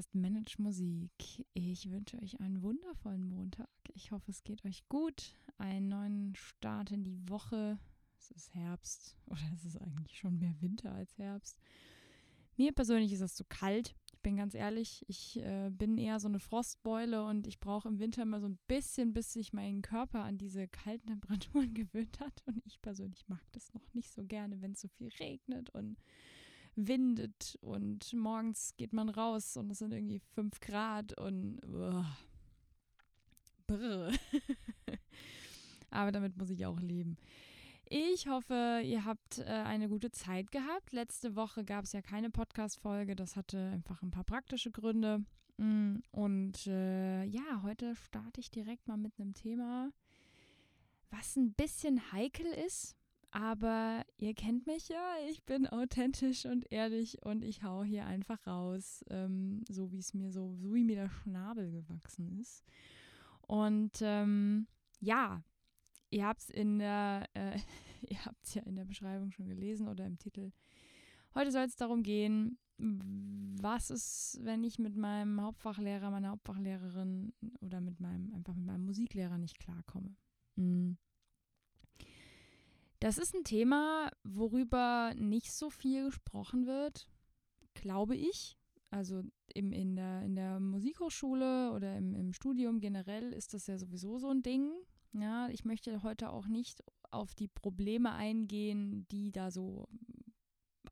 Podcast 0.00 0.14
Manage 0.14 0.54
Musik. 0.62 1.44
Ich 1.52 1.90
wünsche 1.90 2.16
euch 2.22 2.40
einen 2.40 2.62
wundervollen 2.62 3.28
Montag. 3.28 3.68
Ich 3.92 4.12
hoffe, 4.12 4.30
es 4.30 4.42
geht 4.44 4.64
euch 4.64 4.88
gut. 4.88 5.34
Einen 5.58 5.88
neuen 5.88 6.34
Start 6.36 6.90
in 6.90 7.04
die 7.04 7.18
Woche. 7.28 7.78
Es 8.18 8.30
ist 8.30 8.54
Herbst 8.54 9.18
oder 9.26 9.42
es 9.54 9.66
ist 9.66 9.76
eigentlich 9.76 10.16
schon 10.16 10.38
mehr 10.38 10.54
Winter 10.62 10.94
als 10.94 11.18
Herbst. 11.18 11.58
Mir 12.56 12.72
persönlich 12.72 13.12
ist 13.12 13.20
es 13.20 13.34
zu 13.34 13.44
kalt. 13.44 13.94
Ich 14.14 14.20
bin 14.20 14.36
ganz 14.36 14.54
ehrlich, 14.54 15.04
ich 15.06 15.38
äh, 15.40 15.68
bin 15.70 15.98
eher 15.98 16.18
so 16.18 16.28
eine 16.28 16.40
Frostbeule 16.40 17.22
und 17.26 17.46
ich 17.46 17.60
brauche 17.60 17.88
im 17.88 17.98
Winter 17.98 18.22
immer 18.22 18.40
so 18.40 18.48
ein 18.48 18.58
bisschen, 18.68 19.12
bis 19.12 19.34
sich 19.34 19.52
mein 19.52 19.82
Körper 19.82 20.24
an 20.24 20.38
diese 20.38 20.66
kalten 20.66 21.08
Temperaturen 21.08 21.74
gewöhnt 21.74 22.20
hat. 22.20 22.42
Und 22.46 22.62
ich 22.64 22.80
persönlich 22.80 23.28
mag 23.28 23.42
das 23.52 23.74
noch 23.74 23.92
nicht 23.92 24.10
so 24.14 24.24
gerne, 24.24 24.62
wenn 24.62 24.72
es 24.72 24.80
so 24.80 24.88
viel 24.88 25.10
regnet 25.20 25.68
und 25.74 25.98
windet 26.88 27.58
und 27.60 28.12
morgens 28.12 28.74
geht 28.76 28.92
man 28.92 29.08
raus 29.08 29.56
und 29.56 29.70
es 29.70 29.78
sind 29.78 29.92
irgendwie 29.92 30.20
5 30.34 30.60
Grad 30.60 31.18
und 31.18 31.60
uh, 31.64 32.04
brr. 33.66 34.12
Aber 35.90 36.12
damit 36.12 36.36
muss 36.36 36.50
ich 36.50 36.66
auch 36.66 36.80
leben. 36.80 37.16
Ich 37.92 38.28
hoffe, 38.28 38.82
ihr 38.84 39.04
habt 39.04 39.38
äh, 39.38 39.46
eine 39.46 39.88
gute 39.88 40.12
Zeit 40.12 40.52
gehabt. 40.52 40.92
Letzte 40.92 41.34
Woche 41.34 41.64
gab 41.64 41.84
es 41.84 41.92
ja 41.92 42.00
keine 42.00 42.30
Podcast-Folge. 42.30 43.16
Das 43.16 43.34
hatte 43.34 43.70
einfach 43.72 44.00
ein 44.02 44.12
paar 44.12 44.22
praktische 44.22 44.70
Gründe. 44.70 45.24
Mm, 45.56 45.96
und 46.12 46.68
äh, 46.68 47.24
ja, 47.24 47.62
heute 47.62 47.96
starte 47.96 48.40
ich 48.40 48.52
direkt 48.52 48.86
mal 48.86 48.96
mit 48.96 49.18
einem 49.18 49.34
Thema, 49.34 49.90
was 51.10 51.34
ein 51.34 51.52
bisschen 51.52 52.12
heikel 52.12 52.46
ist, 52.46 52.96
aber 53.32 54.04
ihr 54.16 54.34
kennt 54.34 54.66
mich 54.66 54.88
ja, 54.88 55.14
ich 55.28 55.44
bin 55.44 55.66
authentisch 55.66 56.46
und 56.46 56.70
ehrlich 56.72 57.24
und 57.24 57.44
ich 57.44 57.62
hau 57.62 57.84
hier 57.84 58.06
einfach 58.06 58.44
raus, 58.46 59.04
ähm, 59.08 59.64
so 59.68 59.92
wie 59.92 59.98
es 59.98 60.14
mir 60.14 60.32
so, 60.32 60.56
so 60.56 60.74
wie 60.74 60.84
mir 60.84 60.96
der 60.96 61.08
Schnabel 61.08 61.70
gewachsen 61.70 62.40
ist. 62.40 62.64
Und 63.42 63.98
ähm, 64.02 64.66
ja, 65.00 65.44
ihr 66.10 66.26
habt 66.26 66.40
es 66.40 66.50
in 66.50 66.78
der, 66.78 67.28
äh, 67.34 67.58
ihr 68.08 68.24
habt 68.24 68.54
ja 68.54 68.62
in 68.62 68.74
der 68.74 68.84
Beschreibung 68.84 69.30
schon 69.30 69.46
gelesen 69.46 69.88
oder 69.88 70.06
im 70.06 70.18
Titel. 70.18 70.50
Heute 71.34 71.52
soll 71.52 71.62
es 71.62 71.76
darum 71.76 72.02
gehen, 72.02 72.58
was 72.76 73.90
ist, 73.90 74.38
wenn 74.42 74.64
ich 74.64 74.78
mit 74.78 74.96
meinem 74.96 75.40
Hauptfachlehrer, 75.40 76.10
meiner 76.10 76.30
Hauptfachlehrerin 76.30 77.32
oder 77.60 77.80
mit 77.80 78.00
meinem, 78.00 78.32
einfach 78.32 78.54
mit 78.54 78.66
meinem 78.66 78.86
Musiklehrer 78.86 79.38
nicht 79.38 79.58
klarkomme. 79.58 80.16
Mhm. 80.56 80.96
Das 83.00 83.16
ist 83.16 83.34
ein 83.34 83.44
Thema, 83.44 84.10
worüber 84.24 85.14
nicht 85.14 85.52
so 85.52 85.70
viel 85.70 86.04
gesprochen 86.06 86.66
wird, 86.66 87.08
glaube 87.72 88.14
ich. 88.14 88.58
Also 88.90 89.22
im, 89.54 89.72
in, 89.72 89.96
der, 89.96 90.22
in 90.22 90.36
der 90.36 90.60
Musikhochschule 90.60 91.72
oder 91.72 91.96
im, 91.96 92.14
im 92.14 92.32
Studium 92.34 92.80
generell 92.80 93.32
ist 93.32 93.54
das 93.54 93.66
ja 93.66 93.78
sowieso 93.78 94.18
so 94.18 94.28
ein 94.28 94.42
Ding. 94.42 94.70
Ja, 95.12 95.48
ich 95.48 95.64
möchte 95.64 96.02
heute 96.02 96.30
auch 96.30 96.46
nicht 96.46 96.82
auf 97.10 97.34
die 97.34 97.48
Probleme 97.48 98.12
eingehen, 98.12 99.06
die 99.10 99.32
da 99.32 99.50
so 99.50 99.88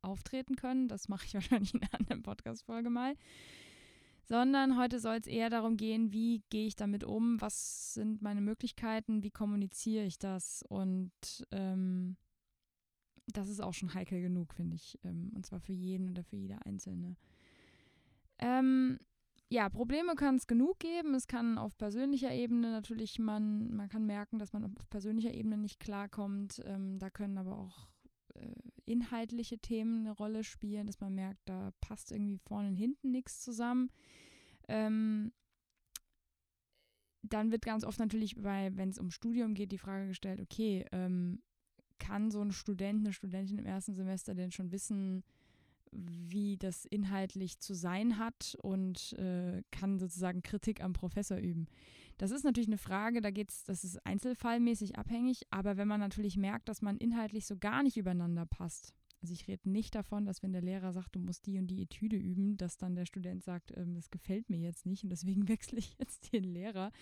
auftreten 0.01 0.57
können. 0.57 0.89
Das 0.89 1.09
mache 1.09 1.27
ich 1.27 1.35
wahrscheinlich 1.35 1.75
in 1.75 1.83
einer 1.83 2.01
anderen 2.01 2.23
Podcast-Folge 2.23 2.89
mal 2.89 3.17
sondern 4.29 4.79
heute 4.79 5.01
soll 5.01 5.17
es 5.17 5.27
eher 5.27 5.51
darum 5.51 5.77
gehen, 5.77 6.13
wie 6.13 6.43
gehe 6.51 6.67
ich 6.67 6.77
damit 6.77 7.03
um, 7.03 7.41
was 7.41 7.95
sind 7.95 8.21
meine 8.21 8.41
Möglichkeiten, 8.43 9.23
wie 9.23 9.31
kommuniziere 9.31 10.05
ich 10.05 10.19
das 10.19 10.63
und 10.69 11.11
ähm, 11.51 12.17
das 13.27 13.49
ist 13.49 13.61
auch 13.61 13.75
schon 13.75 13.95
heikel 13.95 14.21
genug, 14.21 14.55
finde 14.55 14.77
ich, 14.77 14.99
ähm, 15.05 15.33
und 15.35 15.47
zwar 15.47 15.61
für 15.61 15.73
jeden 15.73 16.11
oder 16.11 16.25
für 16.25 16.37
jede 16.37 16.65
Einzelne. 16.65 17.17
Ähm, 18.39 18.99
ja, 19.51 19.69
Probleme 19.71 20.15
kann 20.15 20.37
es 20.37 20.47
genug 20.47 20.79
geben. 20.79 21.15
Es 21.15 21.27
kann 21.27 21.57
auf 21.57 21.77
persönlicher 21.79 22.33
Ebene 22.33 22.71
natürlich, 22.71 23.19
man, 23.19 23.75
man 23.75 23.89
kann 23.89 24.05
merken, 24.05 24.39
dass 24.39 24.53
man 24.53 24.65
auf 24.65 24.73
persönlicher 24.91 25.33
Ebene 25.33 25.57
nicht 25.57 25.81
klarkommt. 25.81 26.61
Ähm, 26.67 26.99
da 26.99 27.09
können 27.09 27.39
aber 27.39 27.59
auch 27.59 27.89
äh, 28.35 28.53
inhaltliche 28.89 29.59
Themen 29.59 30.01
eine 30.01 30.13
Rolle 30.13 30.45
spielen, 30.45 30.87
dass 30.87 31.01
man 31.01 31.15
merkt, 31.15 31.41
da 31.45 31.73
passt 31.81 32.13
irgendwie 32.13 32.39
vorne 32.39 32.69
und 32.69 32.77
hinten 32.77 33.11
nichts 33.11 33.41
zusammen. 33.41 33.91
Ähm, 34.69 35.33
dann 37.23 37.51
wird 37.51 37.65
ganz 37.65 37.85
oft 37.85 37.99
natürlich, 37.99 38.43
wenn 38.43 38.89
es 38.89 38.99
um 38.99 39.11
Studium 39.11 39.55
geht, 39.55 39.73
die 39.73 39.79
Frage 39.79 40.09
gestellt, 40.09 40.41
okay, 40.41 40.87
ähm, 40.93 41.43
kann 41.99 42.31
so 42.31 42.41
ein 42.41 42.53
Student, 42.53 43.01
eine 43.01 43.13
Studentin 43.13 43.59
im 43.59 43.67
ersten 43.67 43.95
Semester 43.95 44.35
denn 44.35 44.53
schon 44.53 44.73
wissen, 44.73 45.25
wie 45.91 46.57
das 46.57 46.85
inhaltlich 46.85 47.59
zu 47.59 47.75
sein 47.75 48.19
hat 48.19 48.57
und 48.63 49.15
äh, 49.15 49.63
kann 49.71 49.99
sozusagen 49.99 50.43
Kritik 50.43 50.83
am 50.83 50.93
Professor 50.93 51.39
üben. 51.39 51.67
Das 52.19 52.31
ist 52.31 52.45
natürlich 52.45 52.69
eine 52.69 52.79
Frage, 52.79 53.21
da 53.21 53.31
geht's, 53.31 53.65
das 53.65 53.85
ist 53.85 54.05
einzelfallmäßig 54.05 54.99
abhängig, 54.99 55.47
aber 55.51 55.77
wenn 55.77 55.89
man 55.89 56.01
natürlich 56.01 56.37
merkt, 56.37 56.69
dass 56.69 56.83
man 56.83 56.99
inhaltlich 56.99 57.47
so 57.47 57.57
gar 57.57 57.83
nicht 57.83 57.97
übereinander 57.97 58.45
passt, 58.45 58.93
also 59.21 59.35
ich 59.35 59.49
rede 59.49 59.69
nicht 59.69 59.95
davon, 59.95 60.27
dass 60.27 60.43
wenn 60.43 60.53
der 60.53 60.63
Lehrer 60.63 60.93
sagt, 60.93 61.17
du 61.17 61.21
musst 61.21 61.47
die 61.47 61.59
und 61.59 61.67
die 61.67 61.83
Etüde 61.83 62.17
üben, 62.17 62.57
dass 62.57 62.77
dann 62.77 62.95
der 62.95 63.05
Student 63.05 63.43
sagt, 63.43 63.73
ähm, 63.77 63.95
das 63.95 64.11
gefällt 64.11 64.49
mir 64.49 64.59
jetzt 64.59 64.87
nicht 64.87 65.03
und 65.03 65.11
deswegen 65.11 65.49
wechsle 65.49 65.79
ich 65.79 65.97
jetzt 65.99 66.33
den 66.33 66.45
Lehrer. 66.45 66.93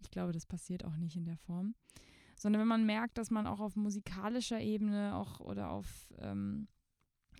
Ich 0.00 0.10
glaube, 0.10 0.32
das 0.32 0.46
passiert 0.46 0.84
auch 0.84 0.96
nicht 0.96 1.16
in 1.16 1.24
der 1.24 1.38
Form. 1.38 1.74
Sondern 2.36 2.60
wenn 2.60 2.68
man 2.68 2.86
merkt, 2.86 3.18
dass 3.18 3.30
man 3.30 3.46
auch 3.46 3.60
auf 3.60 3.76
musikalischer 3.76 4.60
Ebene 4.60 5.14
auch 5.16 5.40
oder 5.40 5.70
auf 5.70 6.08
ähm, 6.18 6.68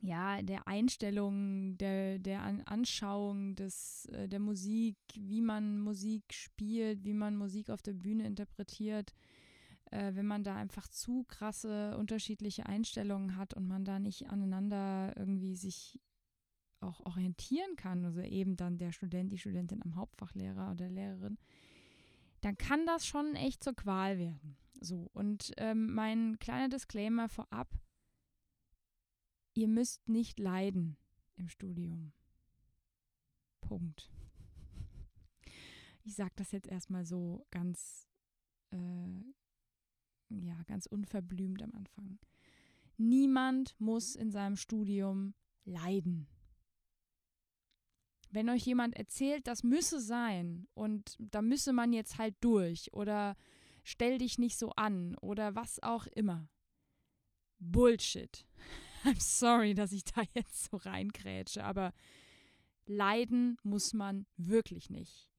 ja, 0.02 0.40
der 0.42 0.66
Einstellung, 0.66 1.76
der, 1.76 2.18
der 2.18 2.42
Anschauung 2.66 3.54
des, 3.54 4.06
äh, 4.06 4.28
der 4.28 4.40
Musik, 4.40 4.96
wie 5.14 5.42
man 5.42 5.80
Musik 5.80 6.32
spielt, 6.32 7.04
wie 7.04 7.12
man 7.12 7.36
Musik 7.36 7.70
auf 7.70 7.82
der 7.82 7.92
Bühne 7.92 8.26
interpretiert, 8.26 9.12
äh, 9.90 10.14
wenn 10.14 10.26
man 10.26 10.42
da 10.42 10.56
einfach 10.56 10.88
zu 10.88 11.24
krasse 11.24 11.96
unterschiedliche 11.98 12.66
Einstellungen 12.66 13.36
hat 13.36 13.54
und 13.54 13.68
man 13.68 13.84
da 13.84 13.98
nicht 13.98 14.30
aneinander 14.30 15.12
irgendwie 15.16 15.54
sich 15.54 16.00
auch 16.80 17.04
orientieren 17.04 17.76
kann, 17.76 18.04
also 18.06 18.22
eben 18.22 18.56
dann 18.56 18.78
der 18.78 18.92
Student, 18.92 19.32
die 19.32 19.38
Studentin 19.38 19.82
am 19.82 19.96
Hauptfachlehrer 19.96 20.70
oder 20.72 20.88
Lehrerin, 20.88 21.36
dann 22.40 22.56
kann 22.56 22.86
das 22.86 23.06
schon 23.06 23.34
echt 23.34 23.62
zur 23.62 23.74
Qual 23.74 24.18
werden. 24.18 24.56
So, 24.80 25.10
und 25.12 25.52
ähm, 25.58 25.92
mein 25.92 26.38
kleiner 26.38 26.70
Disclaimer 26.70 27.28
vorab, 27.28 27.68
ihr 29.54 29.68
müsst 29.68 30.08
nicht 30.08 30.38
leiden 30.38 30.96
im 31.36 31.48
Studium. 31.48 32.12
Punkt. 33.60 34.10
Ich 36.02 36.14
sage 36.14 36.32
das 36.36 36.52
jetzt 36.52 36.68
erstmal 36.68 37.04
so 37.04 37.46
ganz, 37.50 38.08
äh, 38.70 39.20
ja, 40.28 40.62
ganz 40.64 40.86
unverblümt 40.86 41.62
am 41.62 41.72
Anfang. 41.74 42.18
Niemand 42.96 43.78
muss 43.80 44.16
in 44.16 44.30
seinem 44.30 44.56
Studium 44.56 45.34
leiden. 45.64 46.26
Wenn 48.30 48.48
euch 48.48 48.64
jemand 48.64 48.94
erzählt, 48.94 49.46
das 49.46 49.64
müsse 49.64 50.00
sein 50.00 50.68
und 50.74 51.16
da 51.18 51.42
müsse 51.42 51.72
man 51.72 51.92
jetzt 51.92 52.18
halt 52.18 52.36
durch 52.40 52.92
oder 52.92 53.36
stell 53.82 54.18
dich 54.18 54.38
nicht 54.38 54.56
so 54.56 54.70
an 54.72 55.16
oder 55.16 55.54
was 55.54 55.82
auch 55.82 56.06
immer. 56.06 56.48
Bullshit. 57.58 58.46
I'm 59.04 59.20
sorry, 59.20 59.74
dass 59.74 59.92
ich 59.92 60.04
da 60.04 60.22
jetzt 60.34 60.70
so 60.70 60.76
reinkrätsche, 60.76 61.64
aber 61.64 61.92
leiden 62.86 63.56
muss 63.62 63.92
man 63.92 64.26
wirklich 64.36 64.90
nicht. 64.90 65.30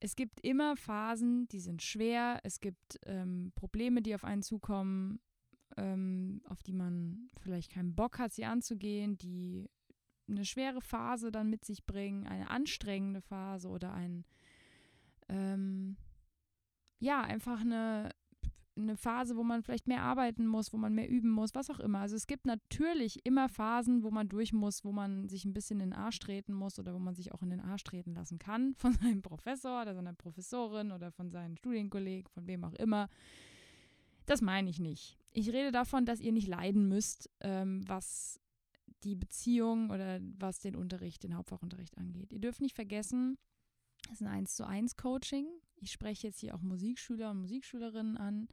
Es 0.00 0.16
gibt 0.16 0.40
immer 0.40 0.76
Phasen, 0.76 1.46
die 1.48 1.60
sind 1.60 1.82
schwer. 1.82 2.40
Es 2.42 2.60
gibt 2.60 2.98
ähm, 3.04 3.52
Probleme, 3.54 4.00
die 4.00 4.14
auf 4.14 4.24
einen 4.24 4.42
zukommen, 4.42 5.20
ähm, 5.76 6.40
auf 6.48 6.62
die 6.62 6.72
man 6.72 7.28
vielleicht 7.36 7.70
keinen 7.70 7.94
Bock 7.94 8.18
hat, 8.18 8.32
sie 8.32 8.46
anzugehen, 8.46 9.18
die 9.18 9.68
eine 10.26 10.44
schwere 10.44 10.80
Phase 10.80 11.30
dann 11.30 11.50
mit 11.50 11.64
sich 11.64 11.84
bringen, 11.84 12.26
eine 12.26 12.48
anstrengende 12.48 13.20
Phase 13.20 13.68
oder 13.68 13.92
ein, 13.92 14.24
ähm, 15.28 15.96
ja, 16.98 17.20
einfach 17.20 17.60
eine, 17.60 18.10
eine 18.82 18.96
Phase, 18.96 19.36
wo 19.36 19.42
man 19.42 19.62
vielleicht 19.62 19.88
mehr 19.88 20.02
arbeiten 20.02 20.46
muss, 20.46 20.72
wo 20.72 20.76
man 20.76 20.94
mehr 20.94 21.08
üben 21.08 21.30
muss, 21.30 21.54
was 21.54 21.70
auch 21.70 21.80
immer. 21.80 22.00
Also 22.00 22.16
es 22.16 22.26
gibt 22.26 22.46
natürlich 22.46 23.24
immer 23.24 23.48
Phasen, 23.48 24.02
wo 24.02 24.10
man 24.10 24.28
durch 24.28 24.52
muss, 24.52 24.84
wo 24.84 24.92
man 24.92 25.28
sich 25.28 25.44
ein 25.44 25.52
bisschen 25.52 25.80
in 25.80 25.90
den 25.90 25.98
Arsch 25.98 26.18
treten 26.18 26.52
muss 26.52 26.78
oder 26.78 26.94
wo 26.94 26.98
man 26.98 27.14
sich 27.14 27.32
auch 27.32 27.42
in 27.42 27.50
den 27.50 27.60
Arsch 27.60 27.84
treten 27.84 28.14
lassen 28.14 28.38
kann 28.38 28.74
von 28.76 28.92
seinem 28.94 29.22
Professor 29.22 29.82
oder 29.82 29.94
seiner 29.94 30.14
Professorin 30.14 30.92
oder 30.92 31.12
von 31.12 31.30
seinen 31.30 31.56
Studienkollegen, 31.56 32.30
von 32.32 32.46
wem 32.46 32.64
auch 32.64 32.74
immer. 32.74 33.08
Das 34.26 34.40
meine 34.40 34.70
ich 34.70 34.78
nicht. 34.78 35.18
Ich 35.32 35.48
rede 35.48 35.72
davon, 35.72 36.06
dass 36.06 36.20
ihr 36.20 36.32
nicht 36.32 36.48
leiden 36.48 36.88
müsst, 36.88 37.30
ähm, 37.40 37.82
was 37.86 38.40
die 39.04 39.14
Beziehung 39.14 39.90
oder 39.90 40.20
was 40.38 40.60
den 40.60 40.76
Unterricht, 40.76 41.22
den 41.22 41.36
Hauptfachunterricht 41.36 41.96
angeht. 41.96 42.32
Ihr 42.32 42.40
dürft 42.40 42.60
nicht 42.60 42.74
vergessen, 42.74 43.38
es 44.06 44.20
ist 44.20 44.22
ein 44.22 44.28
1 44.28 44.56
zu 44.56 44.66
1 44.66 44.96
Coaching. 44.96 45.46
Ich 45.76 45.92
spreche 45.92 46.28
jetzt 46.28 46.40
hier 46.40 46.54
auch 46.54 46.62
Musikschüler 46.62 47.30
und 47.30 47.40
Musikschülerinnen 47.40 48.16
an. 48.16 48.48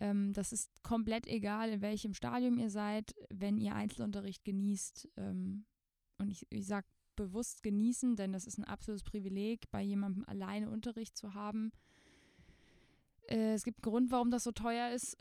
Ähm, 0.00 0.32
das 0.32 0.52
ist 0.52 0.82
komplett 0.82 1.26
egal, 1.26 1.70
in 1.70 1.80
welchem 1.80 2.14
Stadium 2.14 2.58
ihr 2.58 2.70
seid. 2.70 3.14
Wenn 3.30 3.58
ihr 3.58 3.74
Einzelunterricht 3.74 4.44
genießt, 4.44 5.08
ähm, 5.16 5.64
und 6.18 6.30
ich, 6.30 6.46
ich 6.50 6.66
sage 6.66 6.86
bewusst 7.14 7.62
genießen, 7.62 8.16
denn 8.16 8.32
das 8.32 8.46
ist 8.46 8.58
ein 8.58 8.64
absolutes 8.64 9.02
Privileg, 9.02 9.70
bei 9.70 9.82
jemandem 9.82 10.24
alleine 10.26 10.70
Unterricht 10.70 11.16
zu 11.16 11.34
haben. 11.34 11.72
Äh, 13.28 13.54
es 13.54 13.64
gibt 13.64 13.78
einen 13.78 13.90
Grund, 13.90 14.10
warum 14.10 14.30
das 14.30 14.44
so 14.44 14.52
teuer 14.52 14.90
ist 14.90 15.16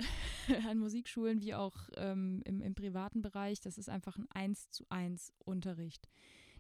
an 0.70 0.78
Musikschulen 0.78 1.42
wie 1.42 1.56
auch 1.56 1.76
ähm, 1.96 2.42
im, 2.46 2.62
im 2.62 2.76
privaten 2.76 3.22
Bereich. 3.22 3.62
Das 3.62 3.78
ist 3.78 3.90
einfach 3.90 4.18
ein 4.18 4.30
1 4.30 4.72
zu 4.72 4.86
1 4.90 5.34
Unterricht. 5.40 6.08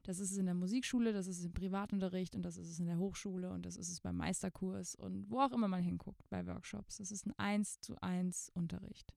Das 0.06 0.19
ist 0.19 0.31
es 0.31 0.38
in 0.38 0.46
der 0.46 0.54
Musikschule, 0.54 1.13
das 1.13 1.25
ist 1.25 1.40
es 1.40 1.46
im 1.46 1.54
Privatunterricht 1.54 2.36
und 2.36 2.44
das 2.44 2.57
ist 2.57 2.69
es 2.69 2.80
in 2.80 2.86
der 2.86 3.00
Hochschule 3.00 3.50
und 3.50 3.66
das 3.66 3.75
ist 3.75 3.90
es 3.90 4.02
beim 4.02 4.18
Meisterkurs 4.18 4.94
und 4.94 5.30
wo 5.31 5.40
auch 5.40 5.52
immer 5.52 5.68
man 5.68 5.81
hinguckt 5.81 6.30
bei 6.30 6.46
Workshops. 6.46 6.98
Das 6.98 7.12
ist 7.12 7.25
ein 7.25 7.34
1 7.38 7.81
zu 7.81 8.00
1 8.02 8.52
Unterricht. 8.54 9.13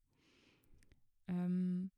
Ähm, 1.26 1.90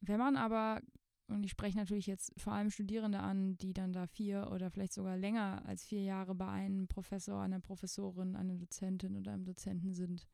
wenn 0.00 0.18
man 0.18 0.36
aber, 0.36 0.80
und 1.28 1.44
ich 1.44 1.50
spreche 1.50 1.76
natürlich 1.76 2.06
jetzt 2.06 2.32
vor 2.40 2.54
allem 2.54 2.70
Studierende 2.70 3.20
an, 3.20 3.58
die 3.58 3.74
dann 3.74 3.92
da 3.92 4.06
vier 4.06 4.50
oder 4.50 4.70
vielleicht 4.70 4.94
sogar 4.94 5.18
länger 5.18 5.62
als 5.66 5.84
vier 5.84 6.02
Jahre 6.02 6.34
bei 6.34 6.48
einem 6.48 6.88
Professor, 6.88 7.42
einer 7.42 7.60
Professorin, 7.60 8.36
einer 8.36 8.54
Dozentin 8.54 9.16
oder 9.16 9.32
einem 9.32 9.44
Dozenten 9.44 9.92
sind, 9.92 10.26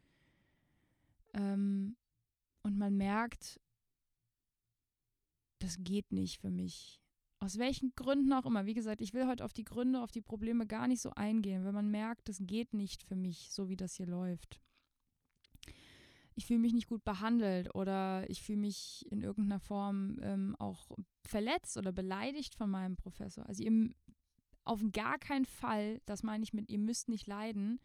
ähm, 1.35 1.96
und 2.62 2.79
man 2.79 2.96
merkt, 2.96 3.61
das 5.64 5.78
geht 5.82 6.12
nicht 6.12 6.40
für 6.40 6.50
mich. 6.50 7.00
Aus 7.40 7.58
welchen 7.58 7.94
Gründen 7.94 8.32
auch 8.32 8.46
immer. 8.46 8.66
Wie 8.66 8.75
gesagt, 8.75 9.00
ich 9.00 9.14
will 9.14 9.26
heute 9.26 9.44
auf 9.44 9.52
die 9.52 9.64
Gründe, 9.64 10.02
auf 10.02 10.12
die 10.12 10.20
Probleme 10.20 10.66
gar 10.66 10.88
nicht 10.88 11.00
so 11.00 11.11
eingehen, 11.11 11.64
wenn 11.64 11.75
man 11.75 11.90
merkt, 11.90 12.28
das 12.28 12.38
geht 12.40 12.75
nicht 12.75 13.02
für 13.02 13.16
mich, 13.16 13.50
so 13.50 13.69
wie 13.69 13.76
das 13.76 13.94
hier 13.94 14.06
läuft. 14.06 14.61
Ich 16.37 16.46
fühle 16.46 16.58
mich 16.58 16.72
nicht 16.72 16.88
gut 16.88 17.05
behandelt 17.05 17.75
oder 17.75 18.28
ich 18.28 18.43
fühle 18.43 18.58
mich 18.58 19.06
in 19.11 19.22
irgendeiner 19.22 19.61
Form 19.61 20.19
ähm, 20.20 20.56
auch 20.58 20.90
verletzt 21.25 21.76
oder 21.76 21.93
beleidigt 21.93 22.55
von 22.55 22.70
meinem 22.70 22.96
Professor. 22.96 23.46
Also 23.46 23.62
ihr 23.62 23.90
auf 24.64 24.82
gar 24.93 25.19
keinen 25.19 25.44
Fall, 25.44 26.00
das 26.06 26.22
meine 26.22 26.43
ich 26.43 26.52
mit, 26.52 26.70
ihr 26.70 26.78
müsst 26.78 27.08
nicht 27.08 27.26
leiden. 27.26 27.78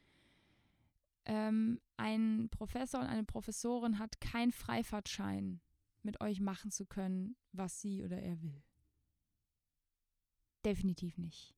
Ähm, 1.25 1.79
ein 1.97 2.49
Professor 2.49 3.01
und 3.01 3.07
eine 3.07 3.25
Professorin 3.25 3.99
hat 3.99 4.19
keinen 4.19 4.51
Freifahrtschein 4.51 5.61
mit 6.03 6.21
euch 6.21 6.39
machen 6.39 6.71
zu 6.71 6.85
können, 6.85 7.35
was 7.51 7.81
sie 7.81 8.03
oder 8.03 8.21
er 8.21 8.41
will. 8.41 8.63
Definitiv 10.65 11.17
nicht. 11.17 11.55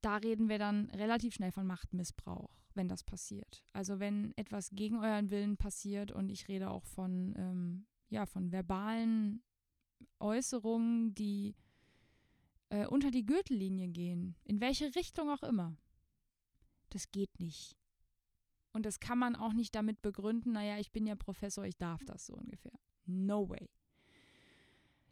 Da 0.00 0.16
reden 0.16 0.48
wir 0.48 0.58
dann 0.58 0.90
relativ 0.90 1.34
schnell 1.34 1.52
von 1.52 1.66
Machtmissbrauch, 1.66 2.50
wenn 2.74 2.88
das 2.88 3.04
passiert. 3.04 3.64
Also 3.72 4.00
wenn 4.00 4.36
etwas 4.36 4.70
gegen 4.70 4.98
euren 4.98 5.30
Willen 5.30 5.56
passiert 5.56 6.10
und 6.10 6.28
ich 6.28 6.48
rede 6.48 6.70
auch 6.70 6.84
von, 6.84 7.34
ähm, 7.36 7.86
ja, 8.08 8.26
von 8.26 8.50
verbalen 8.50 9.42
Äußerungen, 10.18 11.14
die 11.14 11.54
äh, 12.70 12.86
unter 12.86 13.10
die 13.10 13.26
Gürtellinie 13.26 13.88
gehen, 13.88 14.36
in 14.44 14.60
welche 14.60 14.94
Richtung 14.94 15.30
auch 15.30 15.42
immer. 15.42 15.76
Das 16.90 17.10
geht 17.10 17.38
nicht. 17.38 17.76
Und 18.72 18.86
das 18.86 19.00
kann 19.00 19.18
man 19.18 19.36
auch 19.36 19.52
nicht 19.52 19.74
damit 19.74 20.02
begründen, 20.02 20.52
naja, 20.52 20.78
ich 20.78 20.92
bin 20.92 21.06
ja 21.06 21.14
Professor, 21.14 21.64
ich 21.64 21.76
darf 21.76 22.04
das 22.04 22.26
so 22.26 22.34
ungefähr. 22.34 22.78
No 23.06 23.48
way. 23.48 23.68